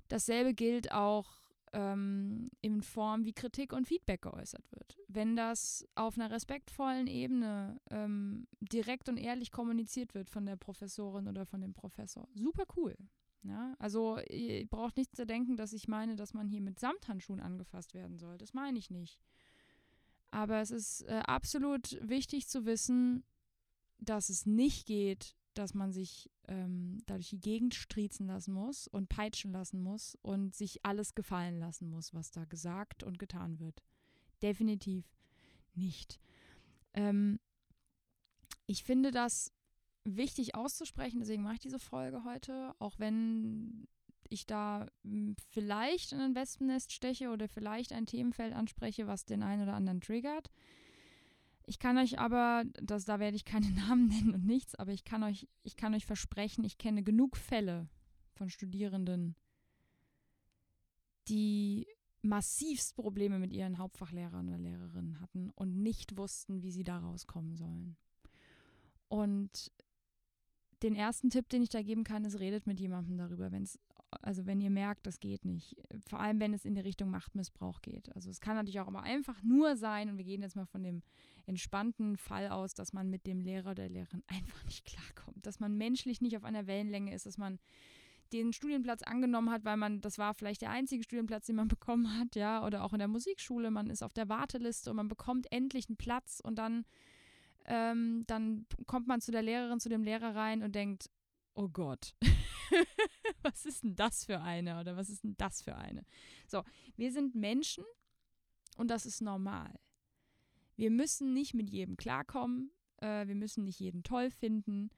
Dasselbe 0.08 0.54
gilt 0.54 0.92
auch 0.92 1.40
ähm, 1.72 2.50
in 2.60 2.82
Form, 2.82 3.24
wie 3.24 3.32
Kritik 3.32 3.72
und 3.72 3.86
Feedback 3.86 4.22
geäußert 4.22 4.70
wird. 4.72 4.98
Wenn 5.08 5.36
das 5.36 5.86
auf 5.94 6.16
einer 6.16 6.30
respektvollen 6.30 7.06
Ebene 7.06 7.80
ähm, 7.90 8.46
direkt 8.60 9.08
und 9.08 9.16
ehrlich 9.16 9.52
kommuniziert 9.52 10.14
wird 10.14 10.30
von 10.30 10.46
der 10.46 10.56
Professorin 10.56 11.28
oder 11.28 11.46
von 11.46 11.60
dem 11.60 11.72
Professor, 11.72 12.28
super 12.34 12.64
cool. 12.76 12.96
Ja, 13.42 13.74
also 13.78 14.18
ihr 14.28 14.66
braucht 14.66 14.98
nicht 14.98 15.16
zu 15.16 15.24
denken, 15.24 15.56
dass 15.56 15.72
ich 15.72 15.88
meine, 15.88 16.14
dass 16.14 16.34
man 16.34 16.48
hier 16.48 16.60
mit 16.60 16.78
Samthandschuhen 16.78 17.40
angefasst 17.40 17.94
werden 17.94 18.18
soll. 18.18 18.36
Das 18.36 18.52
meine 18.52 18.78
ich 18.78 18.90
nicht. 18.90 19.18
Aber 20.30 20.60
es 20.60 20.70
ist 20.70 21.02
äh, 21.02 21.22
absolut 21.26 21.98
wichtig 22.06 22.48
zu 22.48 22.66
wissen, 22.66 23.24
dass 23.98 24.28
es 24.28 24.44
nicht 24.44 24.86
geht, 24.86 25.36
dass 25.54 25.74
man 25.74 25.92
sich 25.92 26.30
ähm, 26.48 26.98
dadurch 27.06 27.30
die 27.30 27.40
Gegend 27.40 27.74
striezen 27.74 28.26
lassen 28.26 28.52
muss 28.52 28.88
und 28.88 29.08
peitschen 29.08 29.52
lassen 29.52 29.82
muss 29.82 30.16
und 30.22 30.54
sich 30.54 30.84
alles 30.84 31.14
gefallen 31.14 31.58
lassen 31.58 31.88
muss, 31.90 32.14
was 32.14 32.30
da 32.30 32.44
gesagt 32.44 33.02
und 33.02 33.18
getan 33.18 33.58
wird. 33.58 33.82
Definitiv 34.42 35.04
nicht. 35.74 36.20
Ähm, 36.94 37.40
ich 38.66 38.84
finde 38.84 39.10
das 39.10 39.52
wichtig 40.04 40.54
auszusprechen, 40.54 41.20
deswegen 41.20 41.42
mache 41.42 41.54
ich 41.54 41.60
diese 41.60 41.78
Folge 41.78 42.24
heute, 42.24 42.74
auch 42.78 42.98
wenn 42.98 43.86
ich 44.28 44.46
da 44.46 44.86
hm, 45.02 45.34
vielleicht 45.50 46.12
in 46.12 46.20
ein 46.20 46.34
Wespennest 46.34 46.92
steche 46.92 47.30
oder 47.30 47.48
vielleicht 47.48 47.92
ein 47.92 48.06
Themenfeld 48.06 48.54
anspreche, 48.54 49.06
was 49.06 49.24
den 49.24 49.42
einen 49.42 49.62
oder 49.62 49.74
anderen 49.74 50.00
triggert. 50.00 50.50
Ich 51.66 51.78
kann 51.78 51.98
euch 51.98 52.18
aber, 52.18 52.64
das, 52.82 53.04
da 53.04 53.20
werde 53.20 53.36
ich 53.36 53.44
keine 53.44 53.70
Namen 53.88 54.08
nennen 54.08 54.34
und 54.34 54.46
nichts, 54.46 54.74
aber 54.74 54.92
ich 54.92 55.04
kann 55.04 55.22
euch, 55.22 55.48
ich 55.62 55.76
kann 55.76 55.94
euch 55.94 56.06
versprechen, 56.06 56.64
ich 56.64 56.78
kenne 56.78 57.02
genug 57.02 57.36
Fälle 57.36 57.88
von 58.34 58.50
Studierenden, 58.50 59.36
die 61.28 61.86
massivst 62.22 62.96
Probleme 62.96 63.38
mit 63.38 63.52
ihren 63.52 63.78
Hauptfachlehrern 63.78 64.48
oder 64.48 64.58
Lehrerinnen 64.58 65.20
hatten 65.20 65.50
und 65.50 65.82
nicht 65.82 66.16
wussten, 66.16 66.62
wie 66.62 66.70
sie 66.70 66.84
da 66.84 66.98
rauskommen 66.98 67.56
sollen. 67.56 67.96
Und 69.08 69.72
den 70.82 70.94
ersten 70.94 71.30
Tipp, 71.30 71.48
den 71.48 71.62
ich 71.62 71.68
da 71.68 71.82
geben 71.82 72.04
kann, 72.04 72.24
ist, 72.24 72.40
redet 72.40 72.66
mit 72.66 72.80
jemandem 72.80 73.18
darüber, 73.18 73.52
wenn 73.52 73.62
es 73.62 73.78
also 74.22 74.46
wenn 74.46 74.60
ihr 74.60 74.70
merkt, 74.70 75.06
das 75.06 75.20
geht 75.20 75.44
nicht. 75.44 75.76
Vor 76.08 76.20
allem, 76.20 76.40
wenn 76.40 76.52
es 76.52 76.64
in 76.64 76.74
die 76.74 76.80
Richtung 76.80 77.10
Machtmissbrauch 77.10 77.80
geht. 77.82 78.14
Also 78.14 78.30
es 78.30 78.40
kann 78.40 78.56
natürlich 78.56 78.80
auch 78.80 78.88
immer 78.88 79.02
einfach 79.02 79.42
nur 79.42 79.76
sein, 79.76 80.08
und 80.08 80.18
wir 80.18 80.24
gehen 80.24 80.42
jetzt 80.42 80.56
mal 80.56 80.66
von 80.66 80.82
dem 80.82 81.02
entspannten 81.46 82.16
Fall 82.16 82.48
aus, 82.48 82.74
dass 82.74 82.92
man 82.92 83.10
mit 83.10 83.26
dem 83.26 83.40
Lehrer 83.40 83.70
oder 83.70 83.88
der 83.88 83.90
Lehrerin 83.90 84.22
einfach 84.28 84.64
nicht 84.64 84.84
klarkommt, 84.84 85.46
dass 85.46 85.60
man 85.60 85.76
menschlich 85.76 86.20
nicht 86.20 86.36
auf 86.36 86.44
einer 86.44 86.66
Wellenlänge 86.66 87.14
ist, 87.14 87.26
dass 87.26 87.38
man 87.38 87.58
den 88.32 88.52
Studienplatz 88.52 89.02
angenommen 89.02 89.50
hat, 89.50 89.64
weil 89.64 89.76
man, 89.76 90.00
das 90.00 90.16
war 90.16 90.34
vielleicht 90.34 90.62
der 90.62 90.70
einzige 90.70 91.02
Studienplatz, 91.02 91.46
den 91.46 91.56
man 91.56 91.68
bekommen 91.68 92.18
hat, 92.18 92.36
ja, 92.36 92.64
oder 92.64 92.84
auch 92.84 92.92
in 92.92 92.98
der 92.98 93.08
Musikschule, 93.08 93.70
man 93.70 93.90
ist 93.90 94.02
auf 94.02 94.12
der 94.12 94.28
Warteliste 94.28 94.90
und 94.90 94.96
man 94.96 95.08
bekommt 95.08 95.50
endlich 95.52 95.88
einen 95.88 95.96
Platz 95.96 96.40
und 96.40 96.56
dann, 96.56 96.84
ähm, 97.64 98.24
dann 98.26 98.66
kommt 98.86 99.06
man 99.06 99.20
zu 99.20 99.32
der 99.32 99.42
Lehrerin, 99.42 99.80
zu 99.80 99.88
dem 99.88 100.02
Lehrer 100.02 100.34
rein 100.34 100.62
und 100.62 100.74
denkt, 100.74 101.10
oh 101.54 101.68
Gott, 101.68 102.14
was 103.42 103.66
ist 103.66 103.82
denn 103.84 103.94
das 103.94 104.24
für 104.24 104.40
eine 104.40 104.80
oder 104.80 104.96
was 104.96 105.08
ist 105.08 105.24
denn 105.24 105.36
das 105.36 105.62
für 105.62 105.76
eine? 105.76 106.04
So, 106.46 106.62
wir 106.96 107.12
sind 107.12 107.34
Menschen 107.34 107.84
und 108.76 108.88
das 108.88 109.06
ist 109.06 109.20
normal. 109.20 109.74
Wir 110.76 110.90
müssen 110.90 111.34
nicht 111.34 111.54
mit 111.54 111.68
jedem 111.68 111.96
klarkommen, 111.96 112.70
äh, 112.98 113.26
wir 113.26 113.34
müssen 113.34 113.64
nicht 113.64 113.80
jeden 113.80 114.02
toll 114.02 114.30
finden 114.30 114.90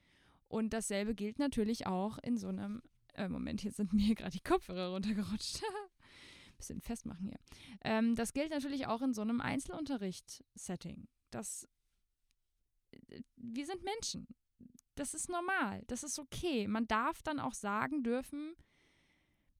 und 0.49 0.73
dasselbe 0.73 1.15
gilt 1.15 1.39
natürlich 1.39 1.87
auch 1.87 2.19
in 2.19 2.37
so 2.37 2.49
einem, 2.49 2.83
äh, 3.15 3.29
Moment, 3.29 3.63
hier 3.63 3.73
sind 3.73 3.93
mir 3.93 4.15
gerade 4.15 4.33
die 4.33 4.41
Kopfhörer 4.41 4.93
runtergerutscht. 4.93 5.63
Bisschen 6.59 6.81
festmachen 6.81 7.27
hier. 7.27 7.39
Ähm, 7.83 8.15
das 8.15 8.35
gilt 8.35 8.51
natürlich 8.51 8.87
auch 8.87 9.03
in 9.03 9.15
so 9.15 9.23
einem 9.23 9.41
Einzelunterricht-Setting. 9.41 11.09
Das 11.31 11.67
äh, 12.93 13.23
wir 13.37 13.67
sind 13.67 13.83
Menschen 13.83 14.27
das 14.95 15.15
ist 15.15 15.29
normal, 15.29 15.83
das 15.87 16.03
ist 16.03 16.19
okay. 16.19 16.67
Man 16.69 16.87
darf 16.87 17.23
dann 17.23 17.41
auch 17.41 17.55
sagen 17.55 18.03
dürfen, 18.03 18.55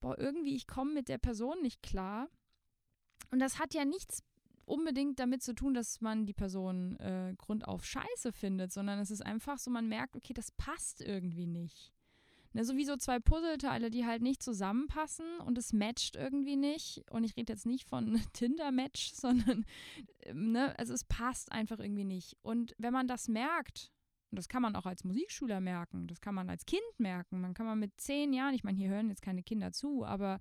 boah, 0.01 0.19
irgendwie, 0.19 0.55
ich 0.55 0.67
komme 0.67 0.93
mit 0.93 1.09
der 1.09 1.19
Person 1.19 1.63
nicht 1.63 1.83
klar. 1.83 2.29
Und 3.31 3.39
das 3.39 3.59
hat 3.59 3.73
ja 3.73 3.85
nichts 3.85 4.23
unbedingt 4.65 5.19
damit 5.19 5.43
zu 5.43 5.55
tun, 5.55 5.75
dass 5.75 6.01
man 6.01 6.27
die 6.27 6.35
Person 6.35 6.97
äh, 6.97 7.35
grundauf 7.39 7.85
scheiße 7.85 8.33
findet, 8.33 8.73
sondern 8.73 8.99
es 8.99 9.11
ist 9.11 9.25
einfach 9.25 9.59
so, 9.59 9.71
man 9.71 9.89
merkt, 9.89 10.17
okay, 10.17 10.35
das 10.35 10.51
passt 10.53 11.01
irgendwie 11.01 11.47
nicht. 11.47 11.93
Ne, 12.55 12.65
so 12.67 12.77
wie 12.77 12.85
so 12.85 12.97
zwei 12.97 13.19
Puzzleteile, 13.19 13.91
die 13.91 14.05
halt 14.05 14.21
nicht 14.21 14.43
zusammenpassen 14.43 15.39
und 15.39 15.57
es 15.57 15.73
matcht 15.73 16.17
irgendwie 16.17 16.57
nicht. 16.57 17.03
Und 17.11 17.25
ich 17.25 17.37
rede 17.37 17.53
jetzt 17.53 17.65
nicht 17.65 17.89
von 17.89 18.21
Tinder-Match, 18.35 19.13
sondern, 19.15 19.65
ähm, 20.21 20.53
ne, 20.53 20.79
also 20.79 20.93
es 20.93 21.05
passt 21.05 21.51
einfach 21.51 21.79
irgendwie 21.81 22.05
nicht. 22.05 22.37
Und 22.43 22.75
wenn 22.77 22.93
man 22.93 23.09
das 23.09 23.29
merkt 23.29 23.91
und 24.33 24.39
das 24.39 24.49
kann 24.49 24.63
man 24.63 24.77
auch 24.77 24.87
als 24.87 25.05
Musikschüler 25.05 25.61
merken, 25.61 26.07
das 26.07 26.23
kann 26.23 26.35
man 26.35 26.49
als 26.49 26.65
Kind 26.65 26.81
merken. 26.97 27.43
Man 27.43 27.53
kann 27.53 27.67
man 27.67 27.79
mit 27.79 28.01
zehn 28.01 28.33
Jahren, 28.33 28.55
ich 28.55 28.65
meine, 28.65 28.79
hier 28.79 28.89
hören 28.89 29.11
jetzt 29.11 29.21
keine 29.21 29.43
Kinder 29.43 29.73
zu, 29.73 30.07
aber 30.07 30.41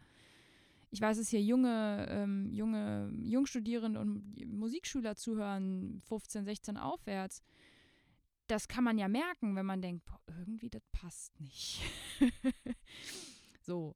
ich 0.92 1.02
weiß, 1.02 1.18
dass 1.18 1.28
hier 1.28 1.42
junge, 1.42 2.08
ähm, 2.10 2.50
junge 2.54 3.12
Jungstudierende 3.22 4.00
und 4.00 4.36
Musikschüler 4.48 5.18
zuhören, 5.18 6.02
15, 6.08 6.46
16 6.46 6.78
aufwärts. 6.78 7.44
Das 8.48 8.70
kann 8.70 8.86
man 8.86 8.98
ja 8.98 9.10
merken, 9.10 9.58
wenn 9.58 9.66
man 9.66 9.82
denkt, 9.82 10.06
boah, 10.06 10.22
irgendwie 10.40 10.70
das 10.70 10.88
passt 10.94 11.38
nicht. 11.42 11.82
so. 13.62 13.96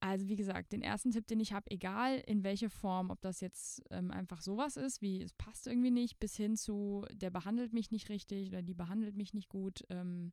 Also 0.00 0.28
wie 0.28 0.36
gesagt, 0.36 0.72
den 0.72 0.82
ersten 0.82 1.10
Tipp, 1.10 1.26
den 1.26 1.40
ich 1.40 1.52
habe, 1.52 1.70
egal 1.70 2.22
in 2.26 2.44
welche 2.44 2.70
Form, 2.70 3.10
ob 3.10 3.20
das 3.20 3.40
jetzt 3.40 3.82
ähm, 3.90 4.12
einfach 4.12 4.40
sowas 4.42 4.76
ist, 4.76 5.02
wie 5.02 5.22
es 5.22 5.32
passt 5.32 5.66
irgendwie 5.66 5.90
nicht, 5.90 6.20
bis 6.20 6.36
hin 6.36 6.56
zu, 6.56 7.04
der 7.12 7.30
behandelt 7.30 7.72
mich 7.72 7.90
nicht 7.90 8.08
richtig 8.08 8.48
oder 8.48 8.62
die 8.62 8.74
behandelt 8.74 9.16
mich 9.16 9.34
nicht 9.34 9.48
gut, 9.48 9.84
ähm, 9.90 10.32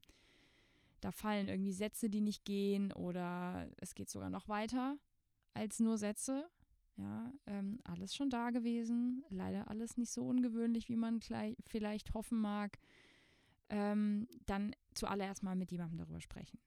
Da 1.01 1.11
fallen 1.11 1.47
irgendwie 1.47 1.71
Sätze, 1.71 2.09
die 2.09 2.21
nicht 2.21 2.45
gehen 2.45 2.91
oder 2.91 3.69
es 3.77 3.93
geht 3.95 4.09
sogar 4.09 4.29
noch 4.29 4.47
weiter 4.47 4.97
als 5.53 5.79
nur 5.79 5.97
Sätze. 5.97 6.49
Ja, 6.97 7.31
ähm, 7.45 7.79
alles 7.83 8.15
schon 8.15 8.29
da 8.29 8.51
gewesen. 8.51 9.23
Leider 9.29 9.69
alles 9.69 9.97
nicht 9.97 10.11
so 10.11 10.25
ungewöhnlich, 10.27 10.89
wie 10.89 10.95
man 10.95 11.19
gleich, 11.19 11.57
vielleicht 11.67 12.13
hoffen 12.13 12.39
mag. 12.39 12.79
Ähm, 13.69 14.27
dann 14.45 14.75
zuallererst 14.93 15.43
mal 15.43 15.55
mit 15.55 15.71
jemandem 15.71 15.97
darüber 15.99 16.21
sprechen. 16.21 16.59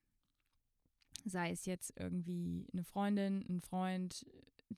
Sei 1.29 1.51
es 1.51 1.65
jetzt 1.65 1.93
irgendwie 1.97 2.67
eine 2.73 2.83
Freundin, 2.83 3.45
ein 3.47 3.61
Freund, 3.61 4.25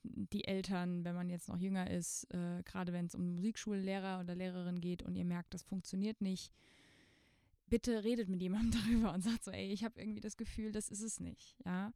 die 0.02 0.44
Eltern, 0.44 1.04
wenn 1.04 1.14
man 1.14 1.28
jetzt 1.28 1.48
noch 1.48 1.58
jünger 1.58 1.90
ist, 1.90 2.24
äh, 2.32 2.62
gerade 2.64 2.92
wenn 2.92 3.06
es 3.06 3.14
um 3.14 3.34
Musikschullehrer 3.34 4.20
oder 4.20 4.34
Lehrerin 4.34 4.80
geht 4.80 5.02
und 5.02 5.16
ihr 5.16 5.24
merkt, 5.24 5.54
das 5.54 5.62
funktioniert 5.62 6.20
nicht, 6.20 6.52
bitte 7.66 8.04
redet 8.04 8.28
mit 8.28 8.42
jemandem 8.42 8.70
darüber 8.82 9.12
und 9.12 9.22
sagt 9.22 9.44
so, 9.44 9.50
ey, 9.50 9.72
ich 9.72 9.84
habe 9.84 10.00
irgendwie 10.00 10.20
das 10.20 10.36
Gefühl, 10.36 10.72
das 10.72 10.88
ist 10.88 11.02
es 11.02 11.20
nicht, 11.20 11.56
ja. 11.64 11.92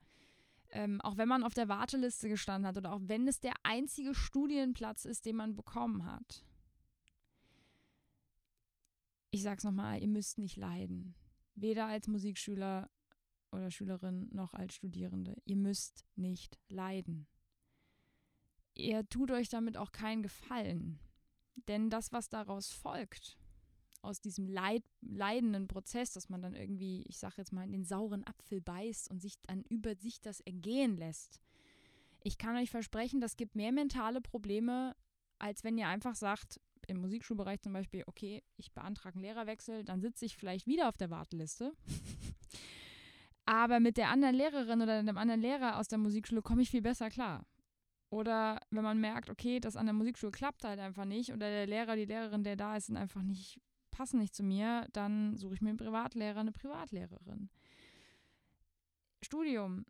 Ähm, 0.70 1.00
auch 1.00 1.16
wenn 1.16 1.28
man 1.28 1.44
auf 1.44 1.54
der 1.54 1.68
Warteliste 1.68 2.28
gestanden 2.28 2.66
hat 2.66 2.76
oder 2.76 2.92
auch 2.92 3.00
wenn 3.02 3.28
es 3.28 3.38
der 3.38 3.54
einzige 3.62 4.14
Studienplatz 4.14 5.04
ist, 5.04 5.25
den 5.25 5.36
man 5.36 5.54
bekommen 5.54 6.04
hat. 6.04 6.44
Ich 9.30 9.42
sag's 9.42 9.62
nochmal, 9.62 10.02
ihr 10.02 10.08
müsst 10.08 10.38
nicht 10.38 10.56
leiden. 10.56 11.14
Weder 11.54 11.86
als 11.86 12.08
Musikschüler 12.08 12.90
oder 13.52 13.70
Schülerin 13.70 14.28
noch 14.32 14.54
als 14.54 14.74
Studierende. 14.74 15.36
Ihr 15.44 15.56
müsst 15.56 16.04
nicht 16.16 16.58
leiden 16.68 17.26
ihr 18.76 19.08
tut 19.08 19.30
euch 19.30 19.48
damit 19.48 19.76
auch 19.76 19.92
keinen 19.92 20.22
Gefallen. 20.22 20.98
Denn 21.68 21.90
das, 21.90 22.12
was 22.12 22.28
daraus 22.28 22.70
folgt, 22.70 23.38
aus 24.02 24.20
diesem 24.20 24.46
Leid, 24.46 24.84
leidenden 25.00 25.66
Prozess, 25.66 26.12
dass 26.12 26.28
man 26.28 26.42
dann 26.42 26.54
irgendwie, 26.54 27.02
ich 27.08 27.18
sage 27.18 27.36
jetzt 27.38 27.52
mal, 27.52 27.64
in 27.64 27.72
den 27.72 27.84
sauren 27.84 28.24
Apfel 28.26 28.60
beißt 28.60 29.10
und 29.10 29.20
sich 29.20 29.40
dann 29.42 29.62
über 29.62 29.96
sich 29.96 30.20
das 30.20 30.40
ergehen 30.40 30.96
lässt. 30.96 31.40
Ich 32.22 32.38
kann 32.38 32.56
euch 32.56 32.70
versprechen, 32.70 33.20
das 33.20 33.36
gibt 33.36 33.56
mehr 33.56 33.72
mentale 33.72 34.20
Probleme, 34.20 34.94
als 35.38 35.64
wenn 35.64 35.78
ihr 35.78 35.88
einfach 35.88 36.14
sagt, 36.14 36.60
im 36.86 37.00
Musikschulbereich 37.00 37.60
zum 37.62 37.72
Beispiel, 37.72 38.04
okay, 38.06 38.44
ich 38.56 38.72
beantrage 38.72 39.16
einen 39.16 39.24
Lehrerwechsel, 39.24 39.82
dann 39.82 40.00
sitze 40.00 40.24
ich 40.24 40.36
vielleicht 40.36 40.66
wieder 40.68 40.88
auf 40.88 40.96
der 40.96 41.10
Warteliste. 41.10 41.72
Aber 43.46 43.78
mit 43.78 43.96
der 43.96 44.10
anderen 44.10 44.34
Lehrerin 44.34 44.82
oder 44.82 45.02
dem 45.02 45.16
anderen 45.16 45.40
Lehrer 45.40 45.78
aus 45.78 45.86
der 45.88 45.98
Musikschule 45.98 46.42
komme 46.42 46.62
ich 46.62 46.70
viel 46.70 46.82
besser 46.82 47.10
klar. 47.10 47.46
Oder 48.10 48.60
wenn 48.70 48.82
man 48.84 49.00
merkt, 49.00 49.30
okay, 49.30 49.60
das 49.60 49.76
an 49.76 49.86
der 49.86 49.92
Musikschule 49.92 50.32
klappt 50.32 50.64
halt 50.64 50.80
einfach 50.80 51.04
nicht 51.04 51.32
oder 51.32 51.48
der 51.48 51.66
Lehrer, 51.66 51.96
die 51.96 52.04
Lehrerin, 52.04 52.44
der 52.44 52.56
da 52.56 52.76
ist, 52.76 52.86
sind 52.86 52.96
einfach 52.96 53.22
nicht, 53.22 53.60
passen 53.90 54.18
nicht 54.18 54.34
zu 54.34 54.42
mir, 54.42 54.86
dann 54.92 55.36
suche 55.36 55.54
ich 55.54 55.60
mir 55.60 55.70
einen 55.70 55.78
Privatlehrer, 55.78 56.40
eine 56.40 56.52
Privatlehrerin. 56.52 57.48
Studium. 59.22 59.86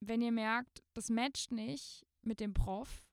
Wenn 0.00 0.22
ihr 0.22 0.32
merkt, 0.32 0.82
das 0.94 1.10
matcht 1.10 1.50
nicht 1.50 2.06
mit 2.22 2.40
dem 2.40 2.54
Prof, 2.54 3.07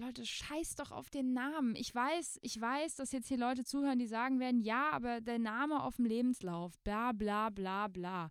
Leute, 0.00 0.24
scheiß 0.24 0.74
doch 0.76 0.90
auf 0.90 1.10
den 1.10 1.32
Namen. 1.32 1.76
Ich 1.76 1.94
weiß, 1.94 2.38
ich 2.42 2.60
weiß, 2.60 2.96
dass 2.96 3.12
jetzt 3.12 3.28
hier 3.28 3.38
Leute 3.38 3.64
zuhören, 3.64 3.98
die 3.98 4.06
sagen 4.06 4.40
werden, 4.40 4.60
ja, 4.60 4.90
aber 4.90 5.20
der 5.20 5.38
Name 5.38 5.82
auf 5.82 5.96
dem 5.96 6.06
Lebenslauf, 6.06 6.78
bla 6.80 7.12
bla 7.12 7.50
bla 7.50 7.88
bla 7.88 8.30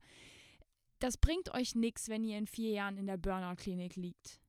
das 1.00 1.18
bringt 1.18 1.54
euch 1.54 1.76
nichts, 1.76 2.10
wenn 2.10 2.24
ihr 2.24 2.38
in 2.38 2.46
vier 2.46 2.72
Jahren 2.72 2.98
in 2.98 3.08
der 3.08 3.18
Burnout-Klinik 3.18 3.96
liegt. 3.96 4.42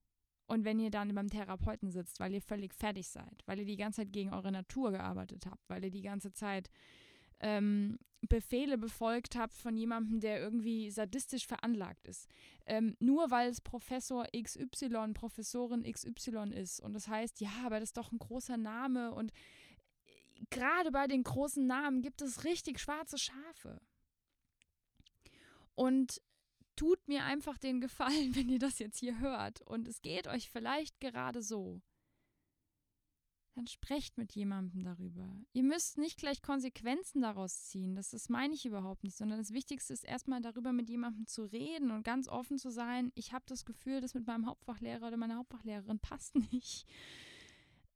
Und 0.46 0.64
wenn 0.64 0.80
ihr 0.80 0.90
dann 0.90 1.14
beim 1.14 1.30
Therapeuten 1.30 1.90
sitzt, 1.90 2.18
weil 2.18 2.34
ihr 2.34 2.42
völlig 2.42 2.74
fertig 2.74 3.08
seid, 3.08 3.42
weil 3.46 3.60
ihr 3.60 3.64
die 3.64 3.76
ganze 3.76 4.02
Zeit 4.02 4.12
gegen 4.12 4.32
eure 4.32 4.50
Natur 4.50 4.90
gearbeitet 4.90 5.46
habt, 5.46 5.62
weil 5.68 5.84
ihr 5.84 5.92
die 5.92 6.02
ganze 6.02 6.32
Zeit 6.32 6.68
ähm, 7.40 7.98
Befehle 8.28 8.76
befolgt 8.76 9.34
habt 9.36 9.54
von 9.54 9.76
jemandem, 9.76 10.20
der 10.20 10.40
irgendwie 10.40 10.90
sadistisch 10.90 11.46
veranlagt 11.46 12.06
ist. 12.06 12.28
Ähm, 12.66 12.96
nur 13.00 13.30
weil 13.30 13.50
es 13.50 13.60
Professor 13.60 14.26
XY, 14.36 15.12
Professorin 15.14 15.90
XY 15.90 16.52
ist. 16.54 16.80
Und 16.80 16.92
das 16.92 17.08
heißt, 17.08 17.40
ja, 17.40 17.50
aber 17.64 17.80
das 17.80 17.90
ist 17.90 17.96
doch 17.96 18.12
ein 18.12 18.18
großer 18.18 18.56
Name. 18.56 19.12
Und 19.12 19.32
gerade 20.50 20.90
bei 20.90 21.06
den 21.06 21.22
großen 21.22 21.66
Namen 21.66 22.02
gibt 22.02 22.20
es 22.20 22.44
richtig 22.44 22.78
schwarze 22.78 23.18
Schafe. 23.18 23.80
Und 25.74 26.20
tut 26.76 27.08
mir 27.08 27.24
einfach 27.24 27.58
den 27.58 27.80
Gefallen, 27.80 28.34
wenn 28.34 28.48
ihr 28.48 28.58
das 28.58 28.78
jetzt 28.78 28.98
hier 28.98 29.18
hört 29.18 29.60
und 29.62 29.88
es 29.88 30.02
geht 30.02 30.26
euch 30.28 30.50
vielleicht 30.50 31.00
gerade 31.00 31.42
so. 31.42 31.80
Dann 33.60 33.66
sprecht 33.66 34.16
mit 34.16 34.32
jemandem 34.32 34.84
darüber. 34.84 35.28
Ihr 35.52 35.64
müsst 35.64 35.98
nicht 35.98 36.16
gleich 36.16 36.40
Konsequenzen 36.40 37.20
daraus 37.20 37.64
ziehen, 37.64 37.94
das, 37.94 38.08
das 38.08 38.30
meine 38.30 38.54
ich 38.54 38.64
überhaupt 38.64 39.04
nicht, 39.04 39.18
sondern 39.18 39.38
das 39.38 39.52
Wichtigste 39.52 39.92
ist 39.92 40.02
erstmal 40.02 40.40
darüber 40.40 40.72
mit 40.72 40.88
jemandem 40.88 41.26
zu 41.26 41.44
reden 41.44 41.90
und 41.90 42.02
ganz 42.02 42.26
offen 42.26 42.56
zu 42.56 42.70
sein, 42.70 43.12
ich 43.14 43.34
habe 43.34 43.44
das 43.46 43.66
Gefühl, 43.66 44.00
das 44.00 44.14
mit 44.14 44.26
meinem 44.26 44.46
Hauptfachlehrer 44.46 45.08
oder 45.08 45.18
meiner 45.18 45.36
Hauptfachlehrerin 45.36 45.98
passt 46.00 46.36
nicht. 46.52 46.86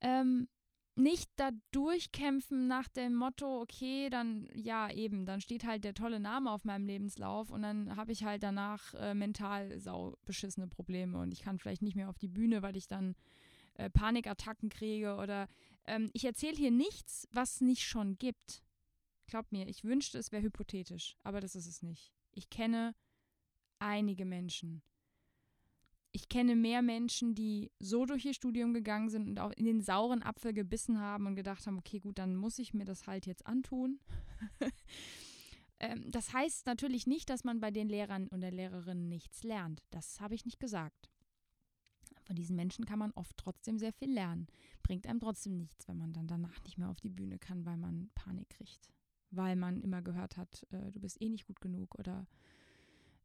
Ähm, 0.03 0.49
nicht 0.97 1.31
da 1.37 1.49
durchkämpfen 1.71 2.67
nach 2.67 2.89
dem 2.89 3.15
Motto, 3.15 3.63
okay, 3.63 4.11
dann 4.11 4.51
ja 4.55 4.91
eben, 4.91 5.25
dann 5.25 5.41
steht 5.41 5.65
halt 5.65 5.85
der 5.85 5.95
tolle 5.95 6.21
Name 6.21 6.51
auf 6.51 6.67
meinem 6.67 6.85
Lebenslauf 6.85 7.49
und 7.49 7.63
dann 7.63 7.97
habe 7.97 8.13
ich 8.13 8.25
halt 8.25 8.43
danach 8.43 8.93
äh, 8.93 9.15
mental 9.15 9.79
sau 9.81 10.19
beschissene 10.27 10.67
Probleme 10.67 11.17
und 11.17 11.33
ich 11.33 11.41
kann 11.41 11.59
vielleicht 11.59 11.81
nicht 11.81 11.97
mehr 11.97 12.11
auf 12.11 12.19
die 12.19 12.29
Bühne, 12.29 12.61
weil 12.61 12.77
ich 12.77 12.87
dann 12.87 13.15
äh, 13.75 13.91
Panikattacken 13.91 14.69
kriege 14.69 15.17
oder 15.17 15.49
ähm, 15.87 16.11
ich 16.13 16.25
erzähle 16.25 16.57
hier 16.57 16.71
nichts, 16.71 17.29
was 17.33 17.61
nicht 17.61 17.85
schon 17.85 18.19
gibt. 18.19 18.63
Glaubt 19.27 19.53
mir, 19.53 19.67
ich 19.69 19.85
wünschte, 19.85 20.19
es 20.19 20.33
wäre 20.33 20.43
hypothetisch, 20.43 21.17
aber 21.23 21.41
das 21.41 21.55
ist 21.55 21.67
es 21.67 21.83
nicht. 21.83 22.13
Ich 22.33 22.51
kenne 22.51 22.95
einige 23.79 24.25
Menschen, 24.25 24.83
ich 26.15 26.29
kenne 26.29 26.55
mehr 26.55 26.81
Menschen, 26.81 27.35
die 27.35 27.73
so 27.81 28.07
durch 28.07 28.25
ihr 28.25 28.35
Studium 28.35 28.73
gegangen 28.73 29.11
sind 29.11 29.29
und 29.29 29.41
auch 29.41 29.51
in 29.51 29.65
den 29.65 29.83
sauren 29.83 30.23
Apfel 30.23 30.53
gebissen 30.53 31.01
haben 31.01 31.27
und 31.27 31.35
gedacht 31.35 31.67
haben, 31.67 31.77
okay, 31.77 31.99
gut, 31.99 32.19
dann 32.19 32.37
muss 32.37 32.61
ich 32.61 32.73
mir 32.73 32.85
das 32.85 33.09
halt 33.09 33.27
jetzt 33.27 33.45
antun. 33.47 33.99
ähm, 35.81 36.09
das 36.13 36.33
heißt 36.33 36.67
natürlich 36.67 37.09
nicht, 37.09 37.29
dass 37.31 37.43
man 37.43 37.59
bei 37.59 37.73
den 37.73 37.89
Lehrern 37.89 38.29
und 38.29 38.43
der 38.43 38.53
Lehrerin 38.53 39.09
nichts 39.09 39.43
lernt. 39.43 39.83
Das 39.91 40.21
habe 40.21 40.37
ich 40.37 40.45
nicht 40.45 40.61
gesagt. 40.61 41.11
Von 42.25 42.37
diesen 42.37 42.57
Menschen 42.57 42.85
kann 42.85 42.99
man 42.99 43.13
oft 43.13 43.37
trotzdem 43.37 43.79
sehr 43.79 43.93
viel 43.93 44.13
lernen. 44.13 44.47
Bringt 44.83 45.07
einem 45.07 45.21
trotzdem 45.21 45.57
nichts, 45.57 45.87
wenn 45.89 45.99
man 45.99 46.13
dann 46.13 46.27
danach 46.27 46.63
nicht 46.65 46.79
mehr 46.79 46.91
auf 46.91 47.01
die 47.01 47.11
Bühne 47.11 47.39
kann, 47.39 47.65
weil 47.65 47.77
man 47.77 48.11
Panik 48.15 48.51
kriegt. 48.51 48.89
Weil 49.31 49.57
man 49.57 49.81
immer 49.81 50.03
gehört 50.03 50.37
hat, 50.37 50.67
äh, 50.71 50.91
du 50.91 51.01
bist 51.01 51.21
eh 51.21 51.29
nicht 51.29 51.47
gut 51.47 51.61
genug 51.61 51.99
oder 51.99 52.27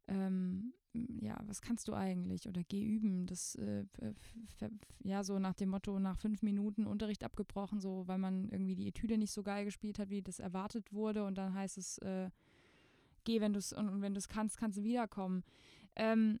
ähm, 0.08 0.74
ja, 0.92 1.38
was 1.46 1.62
kannst 1.62 1.86
du 1.88 1.94
eigentlich? 1.94 2.48
Oder 2.48 2.62
geh 2.64 2.84
üben. 2.84 3.26
Das, 3.26 3.54
äh, 3.54 3.84
ja, 5.04 5.22
so 5.22 5.38
nach 5.38 5.54
dem 5.54 5.70
Motto, 5.70 5.98
nach 6.00 6.18
fünf 6.18 6.42
Minuten 6.42 6.86
Unterricht 6.86 7.22
abgebrochen, 7.22 7.80
so, 7.80 8.06
weil 8.06 8.18
man 8.18 8.48
irgendwie 8.48 8.74
die 8.74 8.88
Etüde 8.88 9.16
nicht 9.16 9.32
so 9.32 9.42
geil 9.42 9.64
gespielt 9.64 9.98
hat, 9.98 10.10
wie 10.10 10.22
das 10.22 10.40
erwartet 10.40 10.92
wurde. 10.92 11.24
Und 11.24 11.38
dann 11.38 11.54
heißt 11.54 11.78
es, 11.78 11.98
äh, 11.98 12.30
geh, 13.24 13.40
wenn 13.40 13.52
du 13.52 13.60
es, 13.60 13.72
und, 13.72 14.02
wenn 14.02 14.14
du 14.14 14.18
es 14.18 14.28
kannst, 14.28 14.58
kannst 14.58 14.78
du 14.78 14.82
wiederkommen. 14.82 15.44
Ähm, 15.94 16.40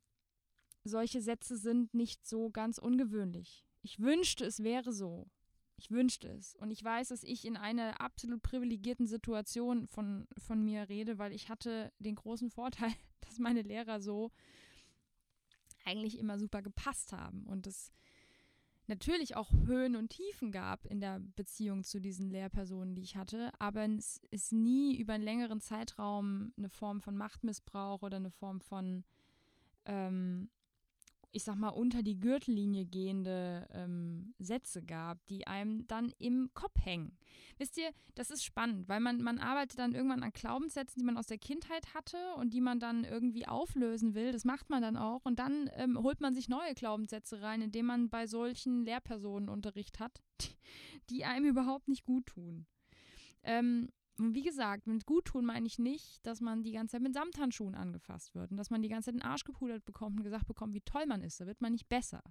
solche 0.84 1.20
Sätze 1.20 1.56
sind 1.56 1.94
nicht 1.94 2.26
so 2.26 2.50
ganz 2.50 2.78
ungewöhnlich. 2.78 3.64
Ich 3.82 4.00
wünschte, 4.00 4.44
es 4.44 4.62
wäre 4.62 4.92
so. 4.92 5.28
Ich 5.76 5.90
wünschte 5.90 6.28
es. 6.28 6.54
Und 6.56 6.70
ich 6.70 6.84
weiß, 6.84 7.08
dass 7.08 7.22
ich 7.22 7.46
in 7.46 7.56
einer 7.56 8.00
absolut 8.00 8.42
privilegierten 8.42 9.06
Situation 9.06 9.86
von, 9.86 10.28
von 10.36 10.62
mir 10.62 10.88
rede, 10.88 11.18
weil 11.18 11.32
ich 11.32 11.48
hatte 11.48 11.90
den 11.98 12.16
großen 12.16 12.50
Vorteil, 12.50 12.92
dass 13.22 13.38
meine 13.38 13.62
Lehrer 13.62 14.00
so 14.00 14.30
eigentlich 15.84 16.18
immer 16.18 16.38
super 16.38 16.60
gepasst 16.60 17.12
haben 17.12 17.46
und 17.46 17.66
es 17.66 17.92
natürlich 18.86 19.36
auch 19.36 19.50
Höhen 19.64 19.96
und 19.96 20.10
Tiefen 20.10 20.52
gab 20.52 20.84
in 20.84 21.00
der 21.00 21.20
Beziehung 21.36 21.84
zu 21.84 22.00
diesen 22.00 22.28
Lehrpersonen, 22.28 22.94
die 22.94 23.02
ich 23.02 23.16
hatte, 23.16 23.50
aber 23.58 23.86
es 23.86 24.20
ist 24.30 24.52
nie 24.52 24.96
über 24.96 25.14
einen 25.14 25.24
längeren 25.24 25.60
Zeitraum 25.60 26.52
eine 26.58 26.68
Form 26.68 27.00
von 27.00 27.16
Machtmissbrauch 27.16 28.02
oder 28.02 28.16
eine 28.18 28.30
Form 28.30 28.60
von 28.60 29.04
ähm, 29.86 30.50
ich 31.32 31.44
sag 31.44 31.56
mal, 31.56 31.68
unter 31.68 32.02
die 32.02 32.18
Gürtellinie 32.18 32.86
gehende 32.86 33.68
ähm, 33.72 34.34
Sätze 34.38 34.82
gab, 34.82 35.24
die 35.26 35.46
einem 35.46 35.86
dann 35.86 36.12
im 36.18 36.50
Kopf 36.54 36.74
hängen. 36.84 37.16
Wisst 37.58 37.78
ihr, 37.78 37.90
das 38.14 38.30
ist 38.30 38.44
spannend, 38.44 38.88
weil 38.88 39.00
man, 39.00 39.22
man 39.22 39.38
arbeitet 39.38 39.78
dann 39.78 39.94
irgendwann 39.94 40.22
an 40.22 40.32
Glaubenssätzen, 40.32 40.98
die 40.98 41.04
man 41.04 41.16
aus 41.16 41.26
der 41.26 41.38
Kindheit 41.38 41.94
hatte 41.94 42.16
und 42.36 42.52
die 42.52 42.60
man 42.60 42.80
dann 42.80 43.04
irgendwie 43.04 43.46
auflösen 43.46 44.14
will. 44.14 44.32
Das 44.32 44.44
macht 44.44 44.70
man 44.70 44.82
dann 44.82 44.96
auch. 44.96 45.24
Und 45.24 45.38
dann 45.38 45.70
ähm, 45.74 45.98
holt 46.02 46.20
man 46.20 46.34
sich 46.34 46.48
neue 46.48 46.74
Glaubenssätze 46.74 47.42
rein, 47.42 47.62
indem 47.62 47.86
man 47.86 48.10
bei 48.10 48.26
solchen 48.26 48.84
Lehrpersonen 48.84 49.48
Unterricht 49.48 50.00
hat, 50.00 50.22
die, 51.10 51.24
einem 51.24 51.46
überhaupt 51.46 51.88
nicht 51.88 52.04
gut 52.04 52.26
tun. 52.26 52.66
Ähm, 53.42 53.88
und 54.20 54.34
wie 54.34 54.42
gesagt, 54.42 54.86
mit 54.86 55.06
Guttun 55.06 55.46
meine 55.46 55.66
ich 55.66 55.78
nicht, 55.78 56.24
dass 56.26 56.42
man 56.42 56.62
die 56.62 56.72
ganze 56.72 56.92
Zeit 56.92 57.02
mit 57.02 57.14
Samthandschuhen 57.14 57.74
angefasst 57.74 58.34
wird 58.34 58.50
und 58.50 58.58
dass 58.58 58.68
man 58.68 58.82
die 58.82 58.88
ganze 58.90 59.06
Zeit 59.06 59.14
den 59.14 59.22
Arsch 59.22 59.44
gepudert 59.44 59.86
bekommt 59.86 60.18
und 60.18 60.24
gesagt 60.24 60.46
bekommt, 60.46 60.74
wie 60.74 60.82
toll 60.82 61.06
man 61.06 61.22
ist. 61.22 61.40
Da 61.40 61.46
wird 61.46 61.62
man 61.62 61.72
nicht 61.72 61.88
besser. 61.88 62.22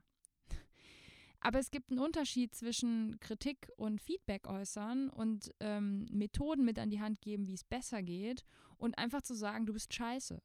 Aber 1.39 1.57
es 1.57 1.71
gibt 1.71 1.89
einen 1.89 1.99
Unterschied 1.99 2.53
zwischen 2.53 3.19
Kritik 3.19 3.71
und 3.75 4.01
Feedback 4.01 4.47
äußern 4.47 5.09
und 5.09 5.51
ähm, 5.59 6.05
Methoden 6.11 6.63
mit 6.63 6.77
an 6.77 6.91
die 6.91 7.01
Hand 7.01 7.21
geben, 7.21 7.47
wie 7.47 7.55
es 7.55 7.63
besser 7.63 8.03
geht 8.03 8.45
und 8.77 8.97
einfach 8.99 9.23
zu 9.23 9.33
sagen, 9.33 9.65
du 9.65 9.73
bist 9.73 9.91
scheiße. 9.91 10.43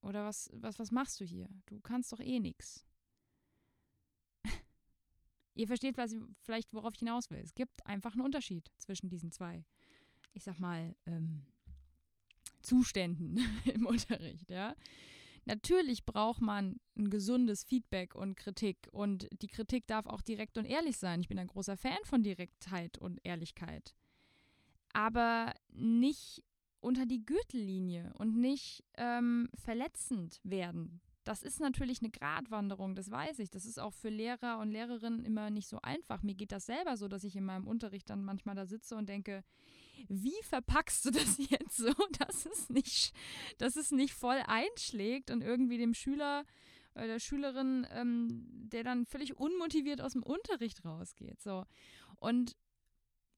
Oder 0.00 0.24
was, 0.24 0.50
was, 0.54 0.80
was 0.80 0.90
machst 0.90 1.20
du 1.20 1.24
hier? 1.24 1.48
Du 1.66 1.78
kannst 1.80 2.12
doch 2.12 2.20
eh 2.20 2.40
nichts. 2.40 2.84
Ihr 5.54 5.68
versteht 5.68 5.96
was, 5.98 6.16
vielleicht, 6.40 6.72
worauf 6.72 6.94
ich 6.94 7.00
hinaus 7.00 7.30
will. 7.30 7.40
Es 7.40 7.54
gibt 7.54 7.86
einfach 7.86 8.14
einen 8.14 8.22
Unterschied 8.22 8.72
zwischen 8.76 9.08
diesen 9.08 9.30
zwei, 9.30 9.64
ich 10.38 10.44
sag 10.44 10.58
mal, 10.60 10.94
ähm, 11.06 11.42
Zuständen 12.62 13.38
im 13.74 13.86
Unterricht, 13.86 14.50
ja. 14.50 14.74
Natürlich 15.44 16.04
braucht 16.04 16.40
man 16.40 16.78
ein 16.96 17.10
gesundes 17.10 17.64
Feedback 17.64 18.14
und 18.14 18.36
Kritik 18.36 18.86
und 18.92 19.28
die 19.42 19.46
Kritik 19.46 19.86
darf 19.86 20.06
auch 20.06 20.20
direkt 20.20 20.58
und 20.58 20.64
ehrlich 20.64 20.98
sein. 20.98 21.20
Ich 21.20 21.28
bin 21.28 21.38
ein 21.38 21.46
großer 21.46 21.76
Fan 21.76 21.98
von 22.04 22.22
Direktheit 22.22 22.98
und 22.98 23.18
Ehrlichkeit. 23.24 23.94
Aber 24.92 25.54
nicht 25.70 26.44
unter 26.80 27.06
die 27.06 27.24
Gürtellinie 27.24 28.12
und 28.18 28.36
nicht 28.36 28.84
ähm, 28.96 29.48
verletzend 29.54 30.38
werden. 30.44 31.00
Das 31.24 31.42
ist 31.42 31.60
natürlich 31.60 32.00
eine 32.00 32.10
Gratwanderung, 32.10 32.94
das 32.94 33.10
weiß 33.10 33.38
ich. 33.38 33.50
Das 33.50 33.64
ist 33.64 33.80
auch 33.80 33.94
für 33.94 34.10
Lehrer 34.10 34.58
und 34.58 34.70
Lehrerinnen 34.70 35.24
immer 35.24 35.50
nicht 35.50 35.68
so 35.68 35.80
einfach. 35.82 36.22
Mir 36.22 36.34
geht 36.34 36.52
das 36.52 36.66
selber 36.66 36.96
so, 36.96 37.08
dass 37.08 37.24
ich 37.24 37.36
in 37.36 37.44
meinem 37.44 37.66
Unterricht 37.66 38.08
dann 38.10 38.22
manchmal 38.22 38.54
da 38.54 38.66
sitze 38.66 38.96
und 38.96 39.08
denke, 39.08 39.42
wie 40.08 40.42
verpackst 40.44 41.04
du 41.04 41.10
das 41.10 41.38
jetzt 41.50 41.76
so, 41.76 41.92
dass 42.18 42.46
es 42.46 42.68
nicht, 42.68 43.12
dass 43.58 43.76
es 43.76 43.90
nicht 43.90 44.14
voll 44.14 44.42
einschlägt 44.46 45.30
und 45.30 45.42
irgendwie 45.42 45.78
dem 45.78 45.94
Schüler 45.94 46.44
oder 46.94 47.06
der 47.06 47.20
Schülerin, 47.20 47.86
ähm, 47.90 48.46
der 48.68 48.84
dann 48.84 49.06
völlig 49.06 49.36
unmotiviert 49.36 50.00
aus 50.00 50.12
dem 50.12 50.22
Unterricht 50.22 50.84
rausgeht. 50.84 51.40
So. 51.40 51.64
Und 52.16 52.56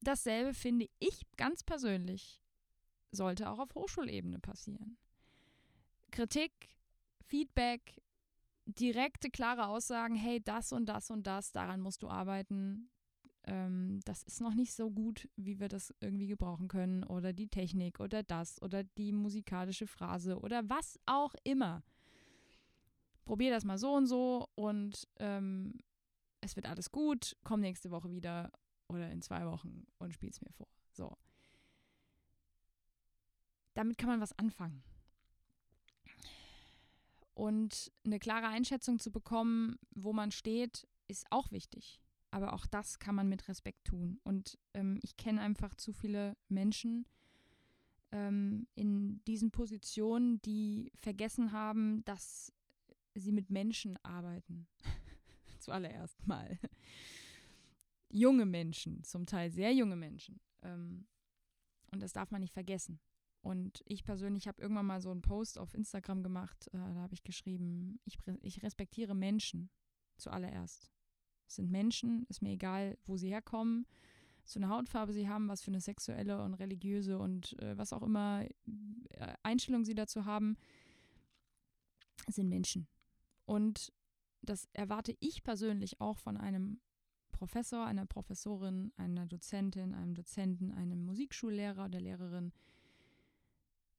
dasselbe 0.00 0.54
finde 0.54 0.88
ich 0.98 1.26
ganz 1.36 1.62
persönlich 1.62 2.40
sollte 3.12 3.50
auch 3.50 3.58
auf 3.58 3.74
Hochschulebene 3.74 4.38
passieren. 4.38 4.96
Kritik, 6.10 6.52
Feedback, 7.26 8.00
direkte, 8.66 9.30
klare 9.30 9.66
Aussagen, 9.66 10.14
hey, 10.14 10.40
das 10.42 10.72
und 10.72 10.86
das 10.86 11.10
und 11.10 11.26
das, 11.26 11.52
daran 11.52 11.80
musst 11.80 12.02
du 12.02 12.08
arbeiten. 12.08 12.90
Ähm, 13.44 14.00
das 14.04 14.22
ist 14.22 14.40
noch 14.40 14.54
nicht 14.54 14.72
so 14.74 14.90
gut, 14.90 15.28
wie 15.36 15.60
wir 15.60 15.68
das 15.68 15.94
irgendwie 16.00 16.26
gebrauchen 16.26 16.68
können. 16.68 17.04
Oder 17.04 17.32
die 17.32 17.48
Technik 17.48 18.00
oder 18.00 18.22
das 18.22 18.60
oder 18.62 18.84
die 18.84 19.12
musikalische 19.12 19.86
Phrase 19.86 20.38
oder 20.38 20.68
was 20.68 20.98
auch 21.06 21.34
immer. 21.44 21.82
Probier 23.24 23.50
das 23.50 23.64
mal 23.64 23.78
so 23.78 23.94
und 23.94 24.06
so 24.06 24.48
und 24.54 25.06
ähm, 25.18 25.74
es 26.40 26.56
wird 26.56 26.66
alles 26.66 26.90
gut. 26.90 27.36
Komm 27.44 27.60
nächste 27.60 27.90
Woche 27.90 28.10
wieder 28.10 28.50
oder 28.88 29.10
in 29.10 29.22
zwei 29.22 29.46
Wochen 29.46 29.86
und 29.98 30.12
spiel's 30.12 30.40
mir 30.40 30.52
vor. 30.52 30.66
So 30.92 31.16
damit 33.74 33.98
kann 33.98 34.10
man 34.10 34.20
was 34.20 34.38
anfangen. 34.38 34.82
Und 37.34 37.90
eine 38.04 38.18
klare 38.18 38.48
Einschätzung 38.48 38.98
zu 38.98 39.10
bekommen, 39.10 39.78
wo 39.94 40.12
man 40.12 40.30
steht, 40.30 40.86
ist 41.08 41.26
auch 41.30 41.50
wichtig. 41.50 42.00
Aber 42.30 42.52
auch 42.52 42.66
das 42.66 42.98
kann 42.98 43.14
man 43.14 43.28
mit 43.28 43.48
Respekt 43.48 43.86
tun. 43.86 44.20
Und 44.22 44.58
ähm, 44.74 44.98
ich 45.02 45.16
kenne 45.16 45.40
einfach 45.40 45.74
zu 45.74 45.92
viele 45.92 46.36
Menschen 46.48 47.06
ähm, 48.12 48.66
in 48.74 49.22
diesen 49.24 49.50
Positionen, 49.50 50.40
die 50.42 50.92
vergessen 50.96 51.52
haben, 51.52 52.04
dass 52.04 52.52
sie 53.14 53.32
mit 53.32 53.50
Menschen 53.50 53.98
arbeiten. 54.04 54.66
Zuallererst 55.58 56.26
mal. 56.26 56.58
junge 58.10 58.46
Menschen, 58.46 59.02
zum 59.04 59.26
Teil 59.26 59.50
sehr 59.50 59.72
junge 59.72 59.96
Menschen. 59.96 60.40
Ähm, 60.62 61.06
und 61.90 62.02
das 62.02 62.12
darf 62.12 62.30
man 62.30 62.40
nicht 62.40 62.52
vergessen. 62.52 63.00
Und 63.42 63.82
ich 63.86 64.04
persönlich 64.04 64.48
habe 64.48 64.60
irgendwann 64.60 64.86
mal 64.86 65.00
so 65.00 65.10
einen 65.10 65.22
Post 65.22 65.58
auf 65.58 65.74
Instagram 65.74 66.22
gemacht, 66.22 66.68
äh, 66.68 66.78
da 66.78 66.94
habe 66.96 67.14
ich 67.14 67.22
geschrieben, 67.22 68.00
ich, 68.04 68.18
ich 68.42 68.62
respektiere 68.62 69.14
Menschen 69.14 69.70
zuallererst. 70.18 70.90
Es 71.50 71.56
sind 71.56 71.72
Menschen, 71.72 72.26
ist 72.28 72.42
mir 72.42 72.52
egal, 72.52 72.96
wo 73.06 73.16
sie 73.16 73.28
herkommen, 73.28 73.84
was 74.44 74.52
für 74.52 74.60
eine 74.60 74.68
Hautfarbe 74.68 75.12
sie 75.12 75.28
haben, 75.28 75.48
was 75.48 75.62
für 75.62 75.72
eine 75.72 75.80
sexuelle 75.80 76.44
und 76.44 76.54
religiöse 76.54 77.18
und 77.18 77.60
äh, 77.60 77.76
was 77.76 77.92
auch 77.92 78.04
immer 78.04 78.44
äh, 78.44 79.34
Einstellung 79.42 79.84
sie 79.84 79.96
dazu 79.96 80.26
haben, 80.26 80.56
sind 82.28 82.48
Menschen. 82.48 82.86
Und 83.46 83.92
das 84.42 84.68
erwarte 84.74 85.16
ich 85.18 85.42
persönlich 85.42 86.00
auch 86.00 86.18
von 86.18 86.36
einem 86.36 86.78
Professor, 87.32 87.84
einer 87.84 88.06
Professorin, 88.06 88.92
einer 88.96 89.26
Dozentin, 89.26 89.92
einem 89.92 90.14
Dozenten, 90.14 90.70
einem 90.70 91.04
Musikschullehrer 91.04 91.86
oder 91.86 92.00
Lehrerin, 92.00 92.52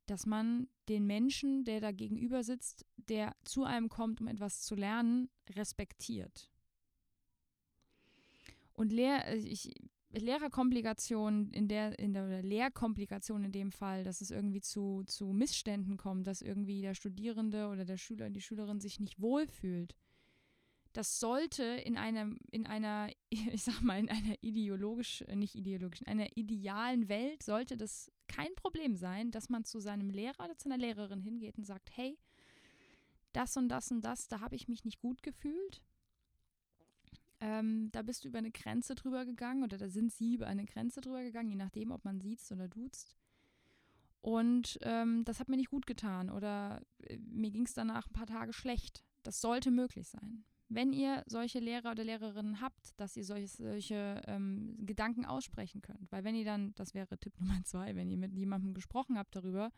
dass 0.06 0.26
man 0.26 0.70
den 0.88 1.06
Menschen, 1.06 1.66
der 1.66 1.82
da 1.82 1.92
gegenüber 1.92 2.46
sitzt, 2.46 2.86
der 2.96 3.36
zu 3.44 3.66
einem 3.66 3.90
kommt, 3.90 4.22
um 4.22 4.28
etwas 4.28 4.62
zu 4.62 4.76
lernen, 4.76 5.30
respektiert. 5.50 6.51
Und 8.74 8.92
Lehr 8.92 9.28
äh, 9.28 9.38
ich, 9.38 9.74
Lehrerkomplikationen 10.14 11.52
in 11.52 11.68
der, 11.70 11.98
in 11.98 12.14
der 12.14 12.44
Lehrkomplikation 12.44 13.46
in 13.46 13.52
dem 13.54 13.72
Fall, 13.72 14.04
dass 14.04 14.20
es 14.20 14.30
irgendwie 14.30 14.62
zu, 14.62 15.04
zu 15.06 15.28
Missständen 15.32 15.96
kommt, 15.96 16.28
dass 16.28 16.42
irgendwie 16.42 16.82
der 16.82 16.96
Studierende 16.96 17.70
oder 17.70 17.86
der 17.86 17.98
Schüler, 17.98 18.30
die 18.30 18.42
Schülerin 18.42 18.82
sich 18.82 19.00
nicht 19.00 19.22
wohlfühlt 19.22 19.96
das 20.94 21.20
sollte 21.20 21.64
in 21.64 21.98
einem, 21.98 22.38
in 22.52 22.66
einer, 22.68 23.10
ich 23.30 23.64
sag 23.64 23.82
mal, 23.82 24.00
in 24.00 24.10
einer 24.10 24.36
ideologisch, 24.42 25.22
äh, 25.24 25.36
nicht 25.36 25.56
ideologisch, 25.56 26.02
in 26.02 26.08
einer 26.08 26.28
idealen 26.36 27.10
Welt 27.10 27.44
sollte 27.44 27.78
das 27.78 28.12
kein 28.28 28.54
Problem 28.56 28.96
sein, 28.96 29.32
dass 29.32 29.50
man 29.50 29.64
zu 29.64 29.80
seinem 29.80 30.10
Lehrer 30.10 30.46
oder 30.46 30.58
zu 30.58 30.70
einer 30.70 30.78
Lehrerin 30.78 31.20
hingeht 31.20 31.58
und 31.58 31.66
sagt, 31.66 31.90
hey, 31.96 32.18
das 33.34 33.56
und 33.58 33.70
das 33.70 33.92
und 33.92 34.02
das, 34.02 34.28
da 34.28 34.42
habe 34.42 34.56
ich 34.56 34.68
mich 34.68 34.84
nicht 34.84 35.00
gut 35.00 35.24
gefühlt. 35.24 35.82
Ähm, 37.42 37.90
da 37.92 38.02
bist 38.04 38.24
du 38.24 38.30
über 38.30 38.38
eine 38.38 38.52
Grenze 38.52 38.96
drüber 38.96 39.26
gegangen 39.26 39.64
oder 39.64 39.78
da 39.78 39.90
sind 39.90 40.12
sie 40.12 40.36
über 40.36 40.48
eine 40.48 40.66
Grenze 40.66 41.02
drüber 41.02 41.24
gegangen, 41.24 41.50
je 41.50 41.56
nachdem, 41.56 41.92
ob 41.92 42.06
man 42.06 42.22
sieht 42.22 42.40
oder 42.52 42.68
duzt. 42.68 43.16
Und 44.22 44.78
ähm, 44.84 45.26
das 45.26 45.40
hat 45.40 45.50
mir 45.50 45.58
nicht 45.58 45.72
gut 45.72 45.88
getan 45.88 46.30
oder 46.30 46.82
äh, 47.00 47.18
mir 47.18 47.52
ging 47.52 47.66
es 47.66 47.74
danach 47.74 48.08
ein 48.08 48.14
paar 48.14 48.28
Tage 48.28 48.54
schlecht. 48.54 49.04
Das 49.24 49.42
sollte 49.42 49.72
möglich 49.72 50.08
sein 50.08 50.46
wenn 50.74 50.94
ihr 50.94 51.24
solche 51.28 51.60
Lehrer 51.60 51.92
oder 51.92 52.04
Lehrerinnen 52.04 52.62
habt, 52.62 52.98
dass 52.98 53.18
ihr 53.18 53.26
solche, 53.26 53.48
solche 53.48 54.22
ähm, 54.26 54.78
Gedanken 54.80 55.26
aussprechen 55.26 55.82
könnt. 55.82 56.12
Weil 56.12 56.24
wenn 56.24 56.36
ihr 56.36 56.46
dann, 56.46 56.74
das 56.76 56.94
wäre 56.94 57.18
Tipp 57.18 57.34
Nummer 57.40 57.62
zwei, 57.66 57.96
wenn 57.96 58.10
ihr 58.10 58.18
mit 58.18 58.34
jemandem 58.34 58.74
gesprochen 58.74 59.18
habt 59.18 59.36
darüber, 59.36 59.72